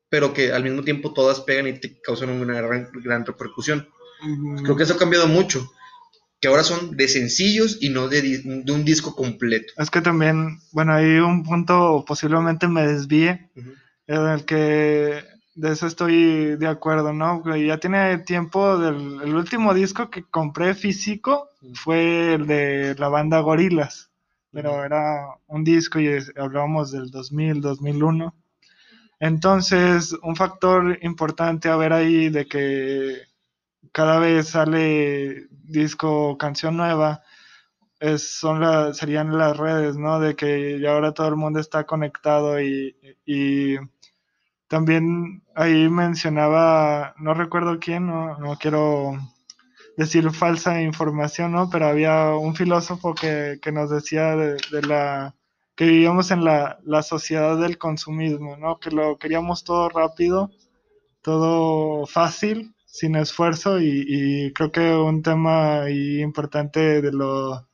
pero 0.09 0.33
que 0.33 0.51
al 0.51 0.63
mismo 0.63 0.83
tiempo 0.83 1.13
todas 1.13 1.41
pegan 1.41 1.67
y 1.67 1.79
te 1.79 1.99
causan 2.01 2.29
una 2.29 2.61
gran, 2.61 2.89
gran 3.03 3.25
repercusión. 3.25 3.87
Creo 4.63 4.75
que 4.75 4.83
eso 4.83 4.93
ha 4.93 4.97
cambiado 4.97 5.27
mucho, 5.27 5.71
que 6.39 6.47
ahora 6.47 6.63
son 6.63 6.95
de 6.95 7.07
sencillos 7.07 7.77
y 7.81 7.89
no 7.89 8.07
de, 8.07 8.21
de 8.21 8.71
un 8.71 8.85
disco 8.85 9.15
completo. 9.15 9.73
Es 9.77 9.89
que 9.89 10.01
también, 10.01 10.59
bueno, 10.71 10.93
hay 10.93 11.17
un 11.17 11.43
punto 11.43 12.05
posiblemente 12.07 12.67
me 12.67 12.87
desvíe, 12.87 13.49
en 14.07 14.27
el 14.27 14.45
que 14.45 15.23
de 15.55 15.71
eso 15.71 15.87
estoy 15.87 16.57
de 16.57 16.67
acuerdo, 16.67 17.13
¿no? 17.13 17.43
Ya 17.55 17.79
tiene 17.79 18.17
tiempo 18.19 18.77
del 18.77 19.21
el 19.21 19.35
último 19.35 19.73
disco 19.73 20.09
que 20.09 20.23
compré 20.23 20.75
físico 20.75 21.49
fue 21.73 22.35
el 22.35 22.47
de 22.47 22.95
la 22.97 23.07
banda 23.09 23.39
Gorilas, 23.39 24.11
pero 24.51 24.83
era 24.83 25.25
un 25.47 25.63
disco 25.63 25.99
y 25.99 26.09
hablábamos 26.37 26.91
del 26.91 27.09
2000, 27.11 27.61
2001. 27.61 28.35
Entonces, 29.19 30.15
un 30.23 30.35
factor 30.35 30.99
importante 31.03 31.69
a 31.69 31.77
ver 31.77 31.93
ahí 31.93 32.29
de 32.29 32.47
que 32.47 33.17
cada 33.93 34.19
vez 34.19 34.49
sale 34.49 35.47
disco 35.51 36.29
o 36.31 36.37
canción 36.37 36.77
nueva 36.77 37.23
es, 37.99 38.37
son 38.39 38.61
la- 38.61 38.93
serían 38.93 39.37
las 39.37 39.57
redes, 39.57 39.95
¿no? 39.97 40.19
De 40.19 40.35
que 40.35 40.79
ya 40.79 40.91
ahora 40.93 41.13
todo 41.13 41.27
el 41.29 41.35
mundo 41.35 41.59
está 41.59 41.85
conectado 41.85 42.59
y, 42.61 42.95
y 43.25 43.75
también 44.67 45.43
ahí 45.55 45.89
mencionaba, 45.89 47.13
no 47.17 47.33
recuerdo 47.33 47.79
quién, 47.79 48.07
no, 48.07 48.37
no 48.39 48.57
quiero 48.57 49.13
decir 49.97 50.29
falsa 50.31 50.81
información, 50.81 51.51
¿no? 51.53 51.69
Pero 51.69 51.87
había 51.87 52.35
un 52.35 52.55
filósofo 52.55 53.13
que, 53.15 53.59
que 53.61 53.71
nos 53.71 53.89
decía 53.89 54.35
de, 54.35 54.57
de 54.71 54.81
la 54.87 55.35
que 55.75 55.85
vivíamos 55.85 56.31
en 56.31 56.43
la, 56.43 56.79
la 56.83 57.03
sociedad 57.03 57.57
del 57.59 57.77
consumismo, 57.77 58.57
¿no? 58.57 58.79
Que 58.79 58.91
lo 58.91 59.17
queríamos 59.17 59.63
todo 59.63 59.89
rápido, 59.89 60.51
todo 61.21 62.05
fácil, 62.07 62.73
sin 62.85 63.15
esfuerzo 63.15 63.79
y, 63.81 64.05
y 64.07 64.53
creo 64.53 64.71
que 64.71 64.93
un 64.95 65.21
tema 65.21 65.89
importante 65.89 67.01
de 67.01 67.11
lo 67.11 67.67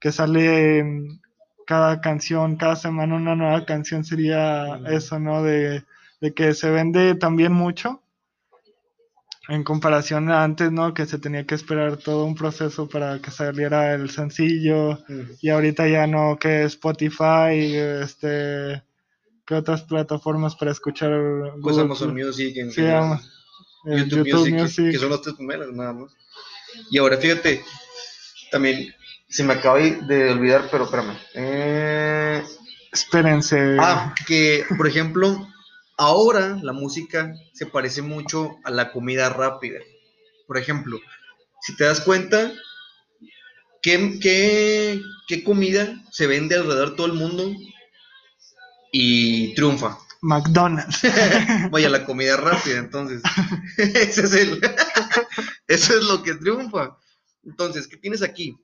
que 0.00 0.12
sale 0.12 0.78
en 0.80 1.20
cada 1.66 2.00
canción, 2.00 2.56
cada 2.56 2.76
semana 2.76 3.14
una 3.16 3.36
nueva 3.36 3.64
canción 3.64 4.04
sería 4.04 4.80
eso, 4.88 5.18
¿no? 5.18 5.42
De, 5.42 5.84
de 6.24 6.32
que 6.32 6.54
se 6.54 6.70
vende 6.70 7.14
también 7.16 7.52
mucho 7.52 8.00
en 9.50 9.62
comparación 9.62 10.30
a 10.30 10.42
antes, 10.42 10.72
¿no? 10.72 10.94
Que 10.94 11.04
se 11.04 11.18
tenía 11.18 11.44
que 11.44 11.54
esperar 11.54 11.98
todo 11.98 12.24
un 12.24 12.34
proceso 12.34 12.88
para 12.88 13.18
que 13.20 13.30
saliera 13.30 13.92
el 13.92 14.08
sencillo 14.08 15.00
y 15.42 15.50
ahorita 15.50 15.86
ya 15.86 16.06
no, 16.06 16.38
que 16.38 16.62
Spotify, 16.64 17.74
este, 18.02 18.82
que 19.46 19.54
otras 19.54 19.82
plataformas 19.82 20.56
para 20.56 20.70
escuchar 20.70 21.10
Pues 21.60 21.76
Google 21.76 21.82
Amazon? 21.82 22.14
Music, 22.14 22.56
en 22.56 22.70
Sí, 22.72 22.80
eh, 22.80 23.18
YouTube, 23.84 24.24
YouTube 24.26 24.32
Music, 24.38 24.54
que- 24.54 24.62
Music. 24.62 24.90
Que, 24.92 24.98
son 24.98 25.10
las 25.10 25.20
tres 25.20 25.34
primeras, 25.34 25.68
nada 25.72 25.92
más. 25.92 26.10
Y 26.90 26.96
ahora 26.96 27.18
fíjate, 27.18 27.62
también 28.50 28.94
se 29.28 29.44
me 29.44 29.52
acaba 29.52 29.78
de 29.78 30.30
olvidar, 30.32 30.68
pero 30.70 30.84
espérame. 30.84 31.18
Eh, 31.34 32.42
Espérense. 32.90 33.76
Ah, 33.78 34.14
que 34.26 34.64
por 34.78 34.86
ejemplo, 34.86 35.48
ahora 35.96 36.58
la 36.62 36.72
música 36.72 37.34
se 37.52 37.66
parece 37.66 38.02
mucho 38.02 38.56
a 38.64 38.70
la 38.70 38.92
comida 38.92 39.28
rápida. 39.30 39.80
Por 40.46 40.58
ejemplo, 40.58 41.00
si 41.62 41.76
te 41.76 41.84
das 41.84 42.00
cuenta, 42.00 42.52
¿qué, 43.82 44.18
qué, 44.20 45.00
qué 45.28 45.44
comida 45.44 46.02
se 46.10 46.26
vende 46.26 46.56
alrededor 46.56 46.90
de 46.90 46.96
todo 46.96 47.06
el 47.06 47.12
mundo 47.14 47.52
y 48.92 49.54
triunfa? 49.54 49.98
McDonald's. 50.22 51.00
Vaya, 51.70 51.88
la 51.90 52.04
comida 52.06 52.36
rápida, 52.36 52.78
entonces. 52.78 53.22
Ese 53.76 54.22
es 54.22 54.32
el, 54.34 54.60
eso 55.68 55.98
es 55.98 56.04
lo 56.04 56.22
que 56.22 56.34
triunfa. 56.34 56.96
Entonces, 57.44 57.86
¿qué 57.86 57.96
tienes 57.98 58.22
aquí? 58.22 58.56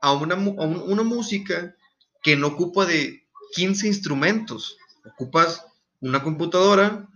A 0.00 0.12
una, 0.12 0.34
a 0.36 0.38
un- 0.38 0.82
una 0.86 1.02
música 1.02 1.74
que 2.22 2.36
no 2.36 2.48
ocupa 2.48 2.86
de 2.86 3.24
15 3.54 3.88
instrumentos. 3.88 4.76
Ocupas 5.04 5.64
una 6.00 6.22
computadora, 6.22 7.08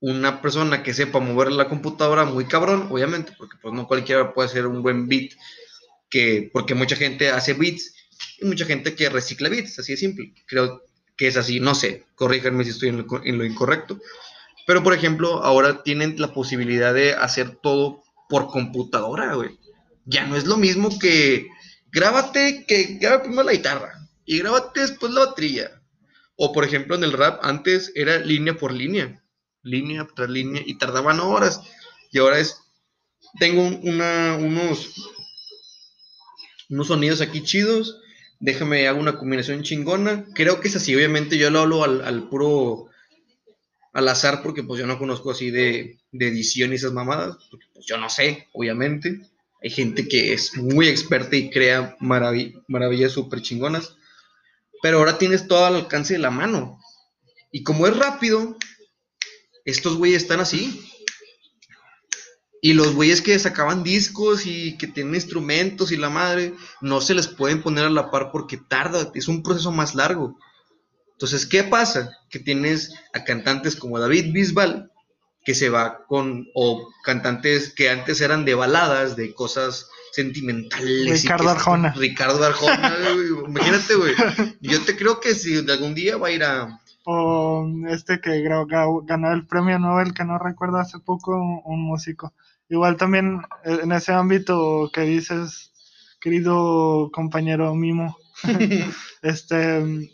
una 0.00 0.42
persona 0.42 0.82
que 0.82 0.94
sepa 0.94 1.20
mover 1.20 1.52
la 1.52 1.68
computadora 1.68 2.24
muy 2.24 2.46
cabrón, 2.46 2.88
obviamente, 2.90 3.32
porque 3.38 3.56
pues 3.60 3.74
no 3.74 3.86
cualquiera 3.86 4.34
puede 4.34 4.48
hacer 4.48 4.66
un 4.66 4.82
buen 4.82 5.08
beat, 5.08 5.32
que, 6.10 6.50
porque 6.52 6.74
mucha 6.74 6.96
gente 6.96 7.30
hace 7.30 7.54
beats 7.54 7.94
y 8.38 8.44
mucha 8.44 8.66
gente 8.66 8.94
que 8.94 9.08
recicla 9.08 9.48
beats, 9.48 9.78
así 9.78 9.92
de 9.92 9.98
simple. 9.98 10.32
Creo 10.46 10.82
que 11.16 11.28
es 11.28 11.36
así, 11.36 11.60
no 11.60 11.74
sé, 11.74 12.04
corríjanme 12.14 12.64
si 12.64 12.70
estoy 12.70 12.88
en 12.90 13.38
lo, 13.38 13.44
incorrecto. 13.44 13.98
Pero, 14.66 14.82
por 14.82 14.94
ejemplo, 14.94 15.42
ahora 15.42 15.82
tienen 15.82 16.16
la 16.18 16.32
posibilidad 16.32 16.94
de 16.94 17.14
hacer 17.14 17.56
todo 17.62 18.02
por 18.28 18.48
computadora, 18.48 19.34
güey. 19.34 19.58
Ya 20.06 20.26
no 20.26 20.36
es 20.36 20.44
lo 20.46 20.56
mismo 20.56 20.98
que 20.98 21.48
grábate, 21.90 22.64
que 22.66 22.98
graba 23.00 23.22
primero 23.22 23.44
la 23.44 23.52
guitarra 23.52 24.08
y 24.24 24.38
grábate 24.38 24.80
después 24.80 25.12
la 25.12 25.26
batería. 25.26 25.80
O, 26.36 26.52
por 26.52 26.64
ejemplo, 26.64 26.94
en 26.96 27.04
el 27.04 27.12
rap, 27.12 27.40
antes 27.42 27.92
era 27.94 28.18
línea 28.18 28.56
por 28.56 28.72
línea, 28.72 29.22
línea 29.62 30.06
tras 30.14 30.30
línea, 30.30 30.62
y 30.66 30.78
tardaban 30.78 31.20
horas. 31.20 31.60
Y 32.12 32.18
ahora 32.18 32.38
es, 32.38 32.60
tengo 33.40 33.62
un- 33.62 33.80
una, 33.84 34.36
unos, 34.36 34.94
unos 36.70 36.86
sonidos 36.88 37.20
aquí 37.20 37.42
chidos, 37.42 38.00
déjame 38.40 38.88
hago 38.88 39.00
una 39.00 39.18
combinación 39.18 39.62
chingona. 39.62 40.24
Creo 40.34 40.60
que 40.60 40.68
es 40.68 40.76
así, 40.76 40.94
obviamente 40.94 41.38
yo 41.38 41.50
lo 41.50 41.60
hablo 41.60 41.84
al, 41.84 42.28
puro, 42.28 42.88
al 43.92 44.08
azar, 44.08 44.42
porque 44.42 44.62
pues 44.62 44.80
yo 44.80 44.86
no 44.86 44.98
conozco 44.98 45.30
así 45.30 45.50
de, 45.50 45.98
edición 46.12 46.72
y 46.72 46.76
esas 46.76 46.92
mamadas, 46.92 47.36
pues 47.72 47.86
yo 47.86 47.96
no 47.96 48.08
sé, 48.10 48.48
obviamente. 48.52 49.20
Hay 49.62 49.70
gente 49.70 50.08
que 50.08 50.34
es 50.34 50.56
muy 50.58 50.88
experta 50.88 51.36
y 51.36 51.48
crea 51.50 51.96
maravi- 52.00 52.62
maravillas 52.68 53.12
súper 53.12 53.40
chingonas. 53.40 53.96
Pero 54.84 54.98
ahora 54.98 55.16
tienes 55.16 55.48
todo 55.48 55.64
al 55.64 55.76
alcance 55.76 56.12
de 56.12 56.18
la 56.18 56.30
mano. 56.30 56.78
Y 57.50 57.62
como 57.62 57.86
es 57.86 57.96
rápido, 57.96 58.54
estos 59.64 59.96
güeyes 59.96 60.24
están 60.24 60.40
así. 60.40 60.78
Y 62.60 62.74
los 62.74 62.94
güeyes 62.94 63.22
que 63.22 63.38
sacaban 63.38 63.82
discos 63.82 64.44
y 64.44 64.76
que 64.76 64.86
tienen 64.86 65.14
instrumentos 65.14 65.90
y 65.90 65.96
la 65.96 66.10
madre, 66.10 66.52
no 66.82 67.00
se 67.00 67.14
les 67.14 67.28
pueden 67.28 67.62
poner 67.62 67.86
a 67.86 67.88
la 67.88 68.10
par 68.10 68.30
porque 68.30 68.58
tarda, 68.58 69.10
es 69.14 69.26
un 69.26 69.42
proceso 69.42 69.72
más 69.72 69.94
largo. 69.94 70.38
Entonces, 71.12 71.46
¿qué 71.46 71.64
pasa? 71.64 72.18
Que 72.28 72.38
tienes 72.38 72.92
a 73.14 73.24
cantantes 73.24 73.76
como 73.76 73.98
David 73.98 74.34
Bisbal, 74.34 74.92
que 75.44 75.54
se 75.54 75.68
va 75.68 76.04
con, 76.06 76.48
o 76.54 76.90
cantantes 77.04 77.72
que 77.74 77.90
antes 77.90 78.20
eran 78.20 78.44
de 78.44 78.54
baladas, 78.54 79.14
de 79.14 79.34
cosas 79.34 79.88
sentimentales. 80.12 81.22
Ricardo 81.22 81.50
Arjona. 81.50 81.92
Ricardo 81.92 82.44
Arjona, 82.44 82.94
güey, 83.14 83.46
imagínate, 83.46 83.94
güey. 83.94 84.14
Yo 84.60 84.82
te 84.84 84.96
creo 84.96 85.20
que 85.20 85.34
si 85.34 85.58
algún 85.58 85.94
día 85.94 86.16
va 86.16 86.28
a 86.28 86.32
ir 86.32 86.44
a... 86.44 86.80
O 87.04 87.68
este 87.88 88.20
que 88.20 88.42
ganó 88.42 89.32
el 89.32 89.46
premio 89.46 89.78
Nobel, 89.78 90.14
que 90.14 90.24
no 90.24 90.38
recuerdo 90.38 90.78
hace 90.78 90.98
poco, 90.98 91.36
un, 91.64 91.84
músico. 91.84 92.32
Igual 92.70 92.96
también 92.96 93.42
eh, 93.64 93.80
en 93.82 93.92
ese 93.92 94.12
ámbito 94.12 94.90
que 94.90 95.02
dices, 95.02 95.72
querido 96.18 97.10
compañero 97.12 97.74
Mimo, 97.74 98.16
este, 99.22 100.10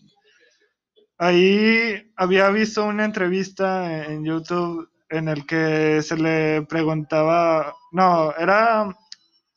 ahí 1.17 2.11
había 2.17 2.51
visto 2.51 2.85
una 2.85 3.05
entrevista 3.05 4.07
en 4.07 4.25
YouTube 4.25 4.91
en 5.11 5.29
el 5.29 5.45
que 5.45 6.01
se 6.03 6.17
le 6.17 6.63
preguntaba, 6.63 7.75
no, 7.93 8.33
era 8.37 8.97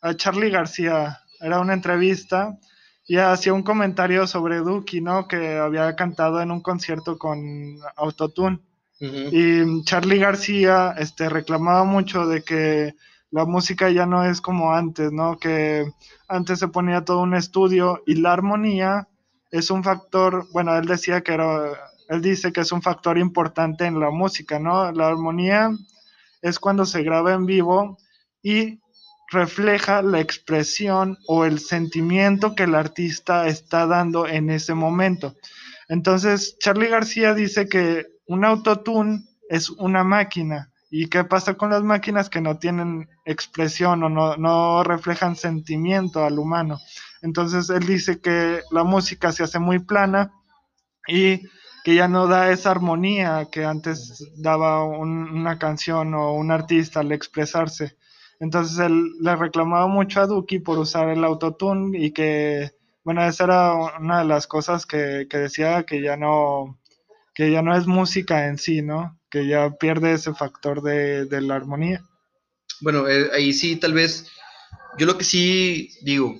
a 0.01 0.13
Charlie 0.15 0.49
García, 0.49 1.19
era 1.39 1.59
una 1.59 1.73
entrevista 1.73 2.57
y 3.05 3.17
hacía 3.17 3.53
un 3.53 3.63
comentario 3.63 4.27
sobre 4.27 4.57
Duki, 4.57 5.01
¿no? 5.01 5.27
Que 5.27 5.57
había 5.57 5.95
cantado 5.95 6.41
en 6.41 6.51
un 6.51 6.61
concierto 6.61 7.17
con 7.17 7.77
Autotune. 7.95 8.59
Y 8.99 9.83
Charlie 9.83 10.19
García 10.19 10.95
este, 10.97 11.27
reclamaba 11.27 11.83
mucho 11.83 12.25
de 12.25 12.41
que 12.41 12.95
la 13.31 13.43
música 13.43 13.89
ya 13.89 14.05
no 14.05 14.23
es 14.23 14.39
como 14.39 14.73
antes, 14.73 15.11
¿no? 15.11 15.37
Que 15.37 15.85
antes 16.29 16.59
se 16.59 16.69
ponía 16.69 17.03
todo 17.03 17.19
un 17.19 17.35
estudio 17.35 18.01
y 18.05 18.15
la 18.15 18.31
armonía 18.31 19.09
es 19.51 19.71
un 19.71 19.83
factor, 19.83 20.47
bueno, 20.53 20.75
él 20.77 20.85
decía 20.85 21.21
que 21.21 21.33
era, 21.33 21.71
él 22.09 22.21
dice 22.21 22.51
que 22.51 22.61
es 22.61 22.71
un 22.71 22.81
factor 22.81 23.17
importante 23.17 23.85
en 23.85 23.99
la 23.99 24.09
música, 24.11 24.59
¿no? 24.59 24.91
La 24.91 25.07
armonía 25.07 25.71
es 26.41 26.59
cuando 26.59 26.85
se 26.85 27.03
graba 27.03 27.33
en 27.33 27.45
vivo 27.45 27.97
y 28.41 28.79
refleja 29.31 30.01
la 30.01 30.19
expresión 30.19 31.17
o 31.27 31.45
el 31.45 31.59
sentimiento 31.59 32.55
que 32.55 32.63
el 32.63 32.75
artista 32.75 33.47
está 33.47 33.87
dando 33.87 34.27
en 34.27 34.49
ese 34.49 34.73
momento. 34.73 35.35
Entonces, 35.87 36.57
Charlie 36.59 36.89
García 36.89 37.33
dice 37.33 37.67
que 37.67 38.05
un 38.27 38.45
autotune 38.45 39.23
es 39.49 39.69
una 39.69 40.03
máquina. 40.03 40.69
¿Y 40.89 41.07
qué 41.07 41.23
pasa 41.23 41.55
con 41.55 41.71
las 41.71 41.81
máquinas 41.81 42.29
que 42.29 42.39
no 42.39 42.59
tienen 42.59 43.09
expresión 43.25 44.03
o 44.03 44.09
no, 44.09 44.83
reflejan 44.83 45.35
sentimiento 45.35 46.23
al 46.23 46.37
humano? 46.37 46.79
Entonces, 47.23 47.69
él 47.71 47.85
dice 47.87 48.21
que 48.21 48.61
la 48.69 48.83
música 48.83 49.31
se 49.31 49.43
hace 49.43 49.57
muy 49.57 49.79
plana 49.79 50.31
y 51.07 51.41
que 51.83 51.95
ya 51.95 52.07
no 52.07 52.27
da 52.27 52.51
esa 52.51 52.71
armonía 52.71 53.49
que 53.51 53.65
antes 53.65 54.31
daba 54.37 54.85
una 54.85 55.59
canción 55.59 56.13
o 56.13 56.33
un 56.33 56.51
artista 56.51 57.01
al 57.01 57.11
expresarse. 57.11 57.97
Entonces 58.39 58.79
él 58.79 59.11
le 59.19 59.35
reclamaba 59.35 59.87
mucho 59.87 60.21
a 60.21 60.27
Duki 60.27 60.59
por 60.59 60.79
usar 60.79 61.09
el 61.09 61.23
autotune 61.23 61.97
y 61.97 62.11
que, 62.11 62.71
bueno, 63.03 63.25
esa 63.25 63.43
era 63.43 63.73
una 63.99 64.19
de 64.19 64.25
las 64.25 64.47
cosas 64.47 64.85
que, 64.85 65.27
decía 65.29 65.83
que 65.83 66.01
ya 66.01 66.15
no, 66.15 66.79
que 67.33 67.51
ya 67.51 67.61
no 67.61 67.75
es 67.75 67.85
música 67.85 68.47
en 68.47 68.57
sí, 68.57 68.81
¿no? 68.81 69.19
Que 69.29 69.47
ya 69.47 69.71
pierde 69.71 70.13
ese 70.13 70.33
factor 70.33 70.81
de, 70.81 71.25
de 71.25 71.41
la 71.41 71.55
armonía. 71.55 72.03
Bueno, 72.81 73.07
eh, 73.07 73.29
ahí 73.33 73.53
sí, 73.53 73.75
tal 73.75 73.93
vez, 73.93 74.27
yo 74.97 75.05
lo 75.05 75.17
que 75.17 75.23
sí 75.23 75.89
digo, 76.01 76.35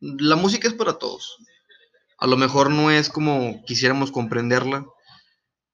la 0.00 0.36
música 0.36 0.68
es 0.68 0.74
para 0.74 0.98
todos. 0.98 1.38
A 2.20 2.26
lo 2.26 2.36
mejor 2.36 2.70
no 2.70 2.90
es 2.90 3.08
como 3.08 3.64
quisiéramos 3.64 4.12
comprenderla, 4.12 4.86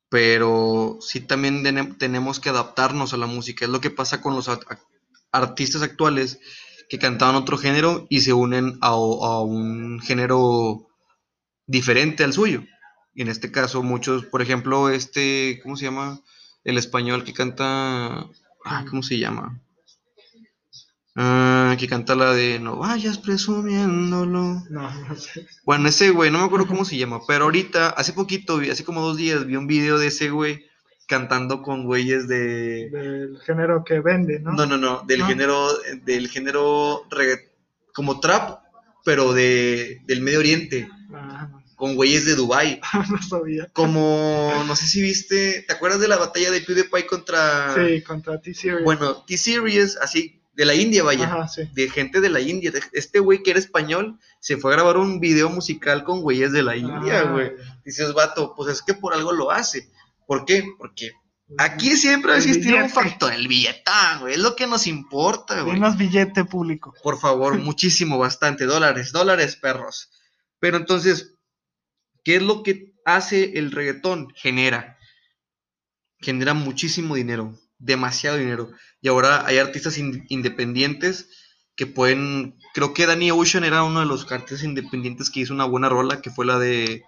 pero 0.08 0.98
sí 1.00 1.20
también 1.20 1.64
tenemos 1.98 2.38
que 2.38 2.48
adaptarnos 2.48 3.12
a 3.12 3.16
la 3.16 3.26
música. 3.26 3.64
Es 3.64 3.70
lo 3.70 3.80
que 3.80 3.90
pasa 3.90 4.20
con 4.20 4.34
los 4.34 4.48
artistas 5.32 5.82
actuales 5.82 6.38
que 6.88 6.98
cantaban 7.00 7.34
otro 7.34 7.58
género 7.58 8.06
y 8.08 8.20
se 8.20 8.32
unen 8.32 8.78
a, 8.80 8.96
un 8.96 10.00
género 10.00 10.86
diferente 11.66 12.22
al 12.22 12.32
suyo. 12.32 12.62
Y 13.12 13.22
en 13.22 13.28
este 13.28 13.50
caso, 13.50 13.82
muchos, 13.82 14.24
por 14.26 14.40
ejemplo, 14.40 14.88
este, 14.90 15.58
¿cómo 15.64 15.76
se 15.76 15.86
llama? 15.86 16.20
El 16.62 16.78
español 16.78 17.24
que 17.24 17.32
canta. 17.32 18.26
Ah, 18.64 18.84
¿Cómo 18.88 19.02
se 19.02 19.18
llama? 19.18 19.60
Ah, 21.18 21.74
que 21.78 21.88
canta 21.88 22.14
la 22.14 22.34
de 22.34 22.58
No 22.58 22.76
vayas 22.76 23.16
presumiéndolo. 23.16 24.62
No, 24.68 25.04
no 25.08 25.16
sé. 25.16 25.46
Bueno, 25.64 25.88
ese 25.88 26.10
güey, 26.10 26.30
no 26.30 26.38
me 26.38 26.44
acuerdo 26.44 26.66
cómo 26.66 26.84
se 26.84 26.98
llama, 26.98 27.20
pero 27.26 27.44
ahorita, 27.44 27.88
hace 27.88 28.12
poquito, 28.12 28.60
hace 28.70 28.84
como 28.84 29.00
dos 29.00 29.16
días, 29.16 29.46
vi 29.46 29.56
un 29.56 29.66
video 29.66 29.98
de 29.98 30.08
ese 30.08 30.28
güey 30.28 30.66
cantando 31.06 31.62
con 31.62 31.84
güeyes 31.84 32.28
de... 32.28 32.90
Del 32.90 33.38
género 33.46 33.82
que 33.84 34.00
vende, 34.00 34.40
¿no? 34.40 34.52
No, 34.52 34.66
no, 34.66 34.76
no, 34.76 35.02
del 35.06 35.24
género, 35.24 35.68
del 36.04 36.28
género 36.28 37.04
como 37.94 38.20
trap, 38.20 38.60
pero 39.04 39.32
de, 39.32 40.02
del 40.04 40.20
Medio 40.20 40.40
Oriente. 40.40 40.88
Ah. 41.14 41.48
Con 41.76 41.94
güeyes 41.94 42.26
de 42.26 42.34
Dubai. 42.34 42.80
no 43.10 43.22
sabía. 43.22 43.70
Como, 43.72 44.52
no 44.66 44.76
sé 44.76 44.86
si 44.86 45.00
viste, 45.00 45.64
¿te 45.66 45.72
acuerdas 45.72 46.00
de 46.00 46.08
la 46.08 46.16
batalla 46.16 46.50
de 46.50 46.60
PewDiePie 46.60 47.06
contra... 47.06 47.74
Sí, 47.74 48.02
contra 48.02 48.40
T-Series. 48.40 48.82
Bueno, 48.82 49.24
T-Series, 49.24 49.96
así, 49.98 50.42
de 50.56 50.64
la 50.64 50.74
India, 50.74 51.02
vaya. 51.02 51.26
Ajá, 51.26 51.48
sí. 51.48 51.68
De 51.74 51.88
gente 51.90 52.20
de 52.20 52.30
la 52.30 52.40
India. 52.40 52.72
Este 52.92 53.20
güey 53.20 53.42
que 53.42 53.50
era 53.50 53.60
español 53.60 54.18
se 54.40 54.56
fue 54.56 54.72
a 54.72 54.76
grabar 54.76 54.96
un 54.96 55.20
video 55.20 55.50
musical 55.50 56.02
con 56.02 56.22
güeyes 56.22 56.50
de 56.50 56.62
la 56.62 56.76
India, 56.76 57.20
ah, 57.20 57.30
güey. 57.30 57.52
Dices, 57.84 58.14
vato, 58.14 58.54
pues 58.56 58.72
es 58.72 58.82
que 58.82 58.94
por 58.94 59.12
algo 59.12 59.32
lo 59.32 59.50
hace. 59.50 59.90
¿Por 60.26 60.46
qué? 60.46 60.64
Porque 60.78 61.12
aquí 61.58 61.94
siempre 61.96 62.34
existido 62.34 62.78
un 62.78 62.88
factor, 62.88 63.34
el 63.34 63.48
billetán, 63.48 64.20
güey, 64.20 64.34
es 64.34 64.40
lo 64.40 64.56
que 64.56 64.66
nos 64.66 64.86
importa, 64.86 65.60
güey. 65.60 65.74
Menos 65.74 65.98
billete 65.98 66.46
público. 66.46 66.94
Por 67.02 67.20
favor, 67.20 67.58
muchísimo, 67.62 68.18
bastante, 68.18 68.64
dólares, 68.64 69.12
dólares, 69.12 69.56
perros. 69.56 70.10
Pero 70.58 70.78
entonces, 70.78 71.34
¿qué 72.24 72.36
es 72.36 72.42
lo 72.42 72.62
que 72.62 72.94
hace 73.04 73.58
el 73.58 73.72
reggaetón? 73.72 74.32
Genera, 74.34 74.96
genera 76.18 76.54
muchísimo 76.54 77.14
dinero, 77.14 77.54
demasiado 77.78 78.36
dinero. 78.36 78.70
Y 79.00 79.08
ahora 79.08 79.46
hay 79.46 79.58
artistas 79.58 79.98
independientes 79.98 81.28
que 81.76 81.86
pueden, 81.86 82.56
creo 82.72 82.94
que 82.94 83.06
Danny 83.06 83.30
Ocean 83.30 83.64
era 83.64 83.84
uno 83.84 84.00
de 84.00 84.06
los 84.06 84.30
artistas 84.32 84.64
independientes 84.64 85.30
que 85.30 85.40
hizo 85.40 85.52
una 85.52 85.66
buena 85.66 85.88
rola, 85.88 86.22
que 86.22 86.30
fue 86.30 86.46
la 86.46 86.58
de... 86.58 87.04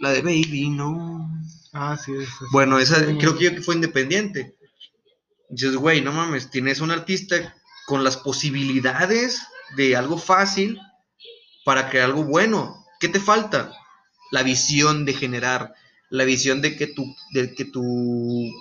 La 0.00 0.10
de 0.10 0.22
Baby, 0.22 0.70
no. 0.70 1.28
Ah, 1.72 1.96
sí, 1.96 2.12
Bueno, 2.52 2.78
esa 2.78 3.04
creo 3.18 3.36
que 3.36 3.60
fue 3.62 3.74
independiente. 3.74 4.56
Dices, 5.48 5.76
güey, 5.76 6.02
no 6.02 6.12
mames, 6.12 6.50
tienes 6.50 6.80
un 6.80 6.90
artista 6.90 7.56
con 7.86 8.04
las 8.04 8.16
posibilidades 8.16 9.42
de 9.76 9.96
algo 9.96 10.18
fácil 10.18 10.78
para 11.64 11.88
crear 11.88 12.06
algo 12.06 12.24
bueno. 12.24 12.86
¿Qué 13.00 13.08
te 13.08 13.18
falta? 13.18 13.72
La 14.30 14.42
visión 14.42 15.04
de 15.04 15.14
generar, 15.14 15.74
la 16.10 16.24
visión 16.24 16.60
de 16.60 16.76
que 16.76 16.86
tu, 16.86 17.16
de 17.32 17.54
que 17.54 17.64
tu 17.64 18.52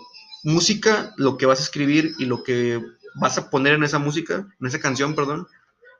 música, 0.43 1.13
lo 1.17 1.38
que 1.38 1.45
vas 1.45 1.60
a 1.60 1.63
escribir 1.63 2.13
y 2.17 2.26
lo 2.26 2.43
que 2.43 2.82
vas 3.15 3.38
a 3.38 3.50
poner 3.50 3.73
en 3.73 3.84
esa 3.84 4.00
música, 4.00 4.47
en 4.60 4.67
esa 4.67 4.80
canción, 4.80 5.15
perdón, 5.15 5.47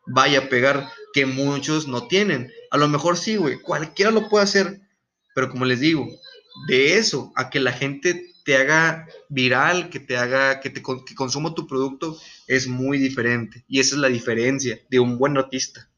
vaya 0.06 0.40
a 0.40 0.50
pegar, 0.50 0.90
que 1.14 1.26
muchos 1.26 1.88
no 1.88 2.08
tienen. 2.08 2.52
A 2.72 2.78
lo 2.78 2.88
mejor 2.88 3.18
sí, 3.18 3.38
güey, 3.38 3.60
cualquiera 3.60 4.12
lo 4.12 4.30
puede 4.30 4.44
hacer, 4.44 4.82
pero 5.36 5.50
como 5.50 5.66
les 5.66 5.80
digo, 5.80 6.08
de 6.68 6.98
eso 6.98 7.32
a 7.36 7.50
que 7.50 7.60
la 7.60 7.72
gente 7.72 8.26
te 8.44 8.56
haga 8.56 9.08
viral, 9.30 9.90
que 9.90 10.00
te 10.00 10.18
haga, 10.18 10.62
que 10.62 10.70
te 10.70 10.82
que 10.82 11.16
consuma 11.16 11.54
tu 11.54 11.68
producto, 11.68 12.18
es 12.48 12.68
muy 12.68 12.98
diferente. 12.98 13.66
Y 13.68 13.80
esa 13.80 13.96
es 13.96 14.02
la 14.02 14.08
diferencia 14.08 14.80
de 14.90 15.00
un 15.00 15.18
buen 15.18 15.38
artista. 15.38 15.90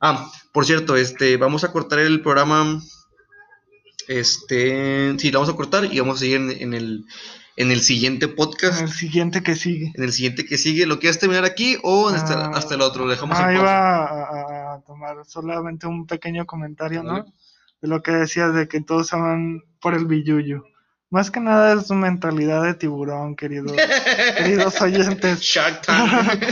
Ah, 0.00 0.32
por 0.52 0.64
cierto, 0.64 0.96
este, 0.96 1.36
vamos 1.36 1.62
a 1.62 1.72
cortar 1.72 1.98
el 1.98 2.22
programa. 2.22 2.82
Este, 4.08 5.14
sí, 5.18 5.30
lo 5.30 5.40
vamos 5.40 5.54
a 5.54 5.56
cortar 5.56 5.84
y 5.92 6.00
vamos 6.00 6.16
a 6.16 6.20
seguir 6.20 6.36
en, 6.36 6.72
el, 6.72 7.04
en 7.56 7.70
el 7.70 7.80
siguiente 7.80 8.28
podcast. 8.28 8.78
En 8.78 8.84
el 8.86 8.92
siguiente 8.92 9.42
que 9.42 9.56
sigue. 9.56 9.92
En 9.94 10.04
el 10.04 10.12
siguiente 10.12 10.44
que 10.44 10.58
sigue. 10.58 10.86
¿Lo 10.86 10.98
quieres 10.98 11.18
terminar 11.18 11.44
aquí 11.44 11.76
o 11.82 12.08
hasta, 12.08 12.46
ah, 12.46 12.50
hasta, 12.54 12.74
el 12.74 12.80
otro? 12.80 13.04
Lo 13.04 13.10
dejamos 13.10 13.38
ah, 13.38 13.52
iba 13.52 14.04
a, 14.04 14.74
a, 14.74 14.80
tomar 14.82 15.24
solamente 15.26 15.86
un 15.86 16.06
pequeño 16.06 16.46
comentario, 16.46 17.02
¿no? 17.02 17.24
de 17.80 17.88
lo 17.88 18.02
que 18.02 18.12
decías 18.12 18.54
de 18.54 18.68
que 18.68 18.80
todos 18.80 19.08
se 19.08 19.16
van 19.16 19.62
por 19.80 19.94
el 19.94 20.06
billuyo. 20.06 20.64
Más 21.12 21.32
que 21.32 21.40
nada 21.40 21.72
es 21.72 21.88
su 21.88 21.94
mentalidad 21.94 22.62
de 22.62 22.74
tiburón, 22.74 23.34
queridos, 23.34 23.72
queridos 24.36 24.80
oyentes. 24.80 25.40
Shark 25.40 25.82
Tank. 25.86 26.44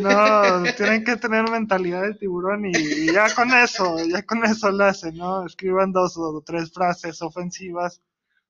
no, 0.00 0.64
tienen 0.76 1.04
que 1.04 1.16
tener 1.16 1.48
mentalidad 1.48 2.02
de 2.02 2.14
tiburón 2.14 2.66
y, 2.66 3.12
ya 3.12 3.32
con 3.34 3.52
eso, 3.52 3.98
ya 4.04 4.22
con 4.22 4.44
eso 4.44 4.72
lo 4.72 4.84
hacen, 4.84 5.16
¿no? 5.16 5.46
Escriban 5.46 5.92
dos 5.92 6.16
o 6.16 6.42
tres 6.44 6.72
frases 6.72 7.22
ofensivas 7.22 8.00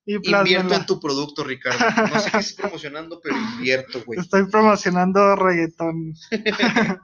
y 0.06 0.14
Invierto 0.14 0.74
en 0.74 0.86
tu 0.86 0.98
producto, 0.98 1.44
Ricardo. 1.44 1.78
No 2.10 2.18
sé 2.20 2.30
qué 2.30 2.38
estoy 2.38 2.56
promocionando, 2.62 3.20
pero 3.22 3.36
invierto, 3.36 4.02
güey. 4.04 4.18
Estoy 4.18 4.46
promocionando 4.46 5.36
reggaetón. 5.36 6.14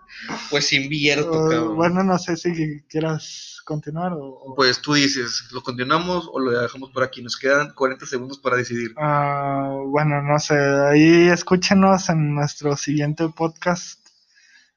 pues 0.50 0.72
invierto, 0.72 1.30
cabrón. 1.30 1.76
Bueno, 1.76 2.02
no 2.02 2.18
sé 2.18 2.36
si 2.36 2.82
quieras 2.88 3.56
continuar? 3.66 4.12
O, 4.14 4.54
Pues 4.56 4.80
tú 4.80 4.94
dices, 4.94 5.48
¿lo 5.52 5.62
continuamos 5.62 6.30
o 6.32 6.40
lo 6.40 6.52
dejamos 6.52 6.90
por 6.90 7.02
aquí? 7.02 7.20
Nos 7.20 7.36
quedan 7.36 7.74
40 7.74 8.06
segundos 8.06 8.38
para 8.38 8.56
decidir. 8.56 8.94
Ah, 8.96 9.76
bueno, 9.86 10.22
no 10.22 10.38
sé, 10.38 10.54
ahí 10.54 11.28
escúchenos 11.28 12.08
en 12.08 12.34
nuestro 12.34 12.76
siguiente 12.76 13.28
podcast. 13.28 14.00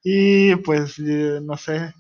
Y 0.04 0.56
pues, 0.58 1.00
eh, 1.00 1.40
no 1.42 1.56
sé. 1.56 1.94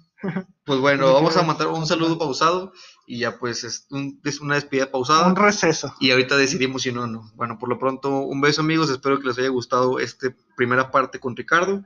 Pues 0.66 0.80
bueno, 0.80 1.14
vamos 1.14 1.38
a 1.38 1.44
matar 1.44 1.68
un 1.68 1.86
saludo 1.86 2.18
pausado 2.18 2.74
y 3.10 3.18
ya 3.18 3.40
pues 3.40 3.64
es, 3.64 3.88
es, 4.24 4.40
una 4.40 4.54
despedida 4.54 4.92
pausada. 4.92 5.26
Un 5.26 5.36
receso. 5.36 5.96
Y 6.00 6.12
ahorita 6.12 6.38
decidimos 6.38 6.84
si 6.84 6.92
no 6.92 7.02
o 7.02 7.08
no. 7.08 7.32
Bueno, 7.34 7.58
por 7.58 7.68
lo 7.68 7.80
pronto, 7.80 8.20
un 8.20 8.40
beso 8.40 8.62
amigos, 8.62 8.92
espero 8.92 9.20
que 9.20 9.28
les 9.28 9.40
haya 9.40 9.48
gustado 9.48 10.00
esta 10.00 10.28
primera 10.56 10.92
parte 10.92 11.20
con 11.20 11.36
Ricardo. 11.36 11.84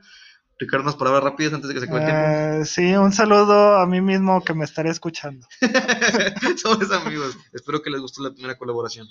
Ricardo, 0.58 0.82
unas 0.82 0.96
palabras 0.96 1.24
rápidas 1.24 1.54
antes 1.54 1.68
de 1.68 1.74
que 1.74 1.80
se 1.80 1.86
acabe 1.86 2.00
el 2.00 2.06
tiempo. 2.06 2.28
Eh, 2.28 2.64
sí, 2.66 2.94
un 2.94 3.10
saludo 3.10 3.78
a 3.78 3.86
mí 3.86 4.02
mismo 4.02 4.44
que 4.44 4.52
me 4.52 4.66
estaré 4.66 4.90
escuchando. 4.90 5.46
Somos 6.62 6.92
amigos. 6.92 7.38
Espero 7.54 7.80
que 7.80 7.88
les 7.88 8.02
guste 8.02 8.22
la 8.22 8.30
primera 8.30 8.58
colaboración. 8.58 9.08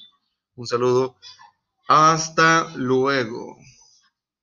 Un 0.53 0.67
saludo. 0.67 1.15
Hasta 1.87 2.67
luego. 2.75 3.57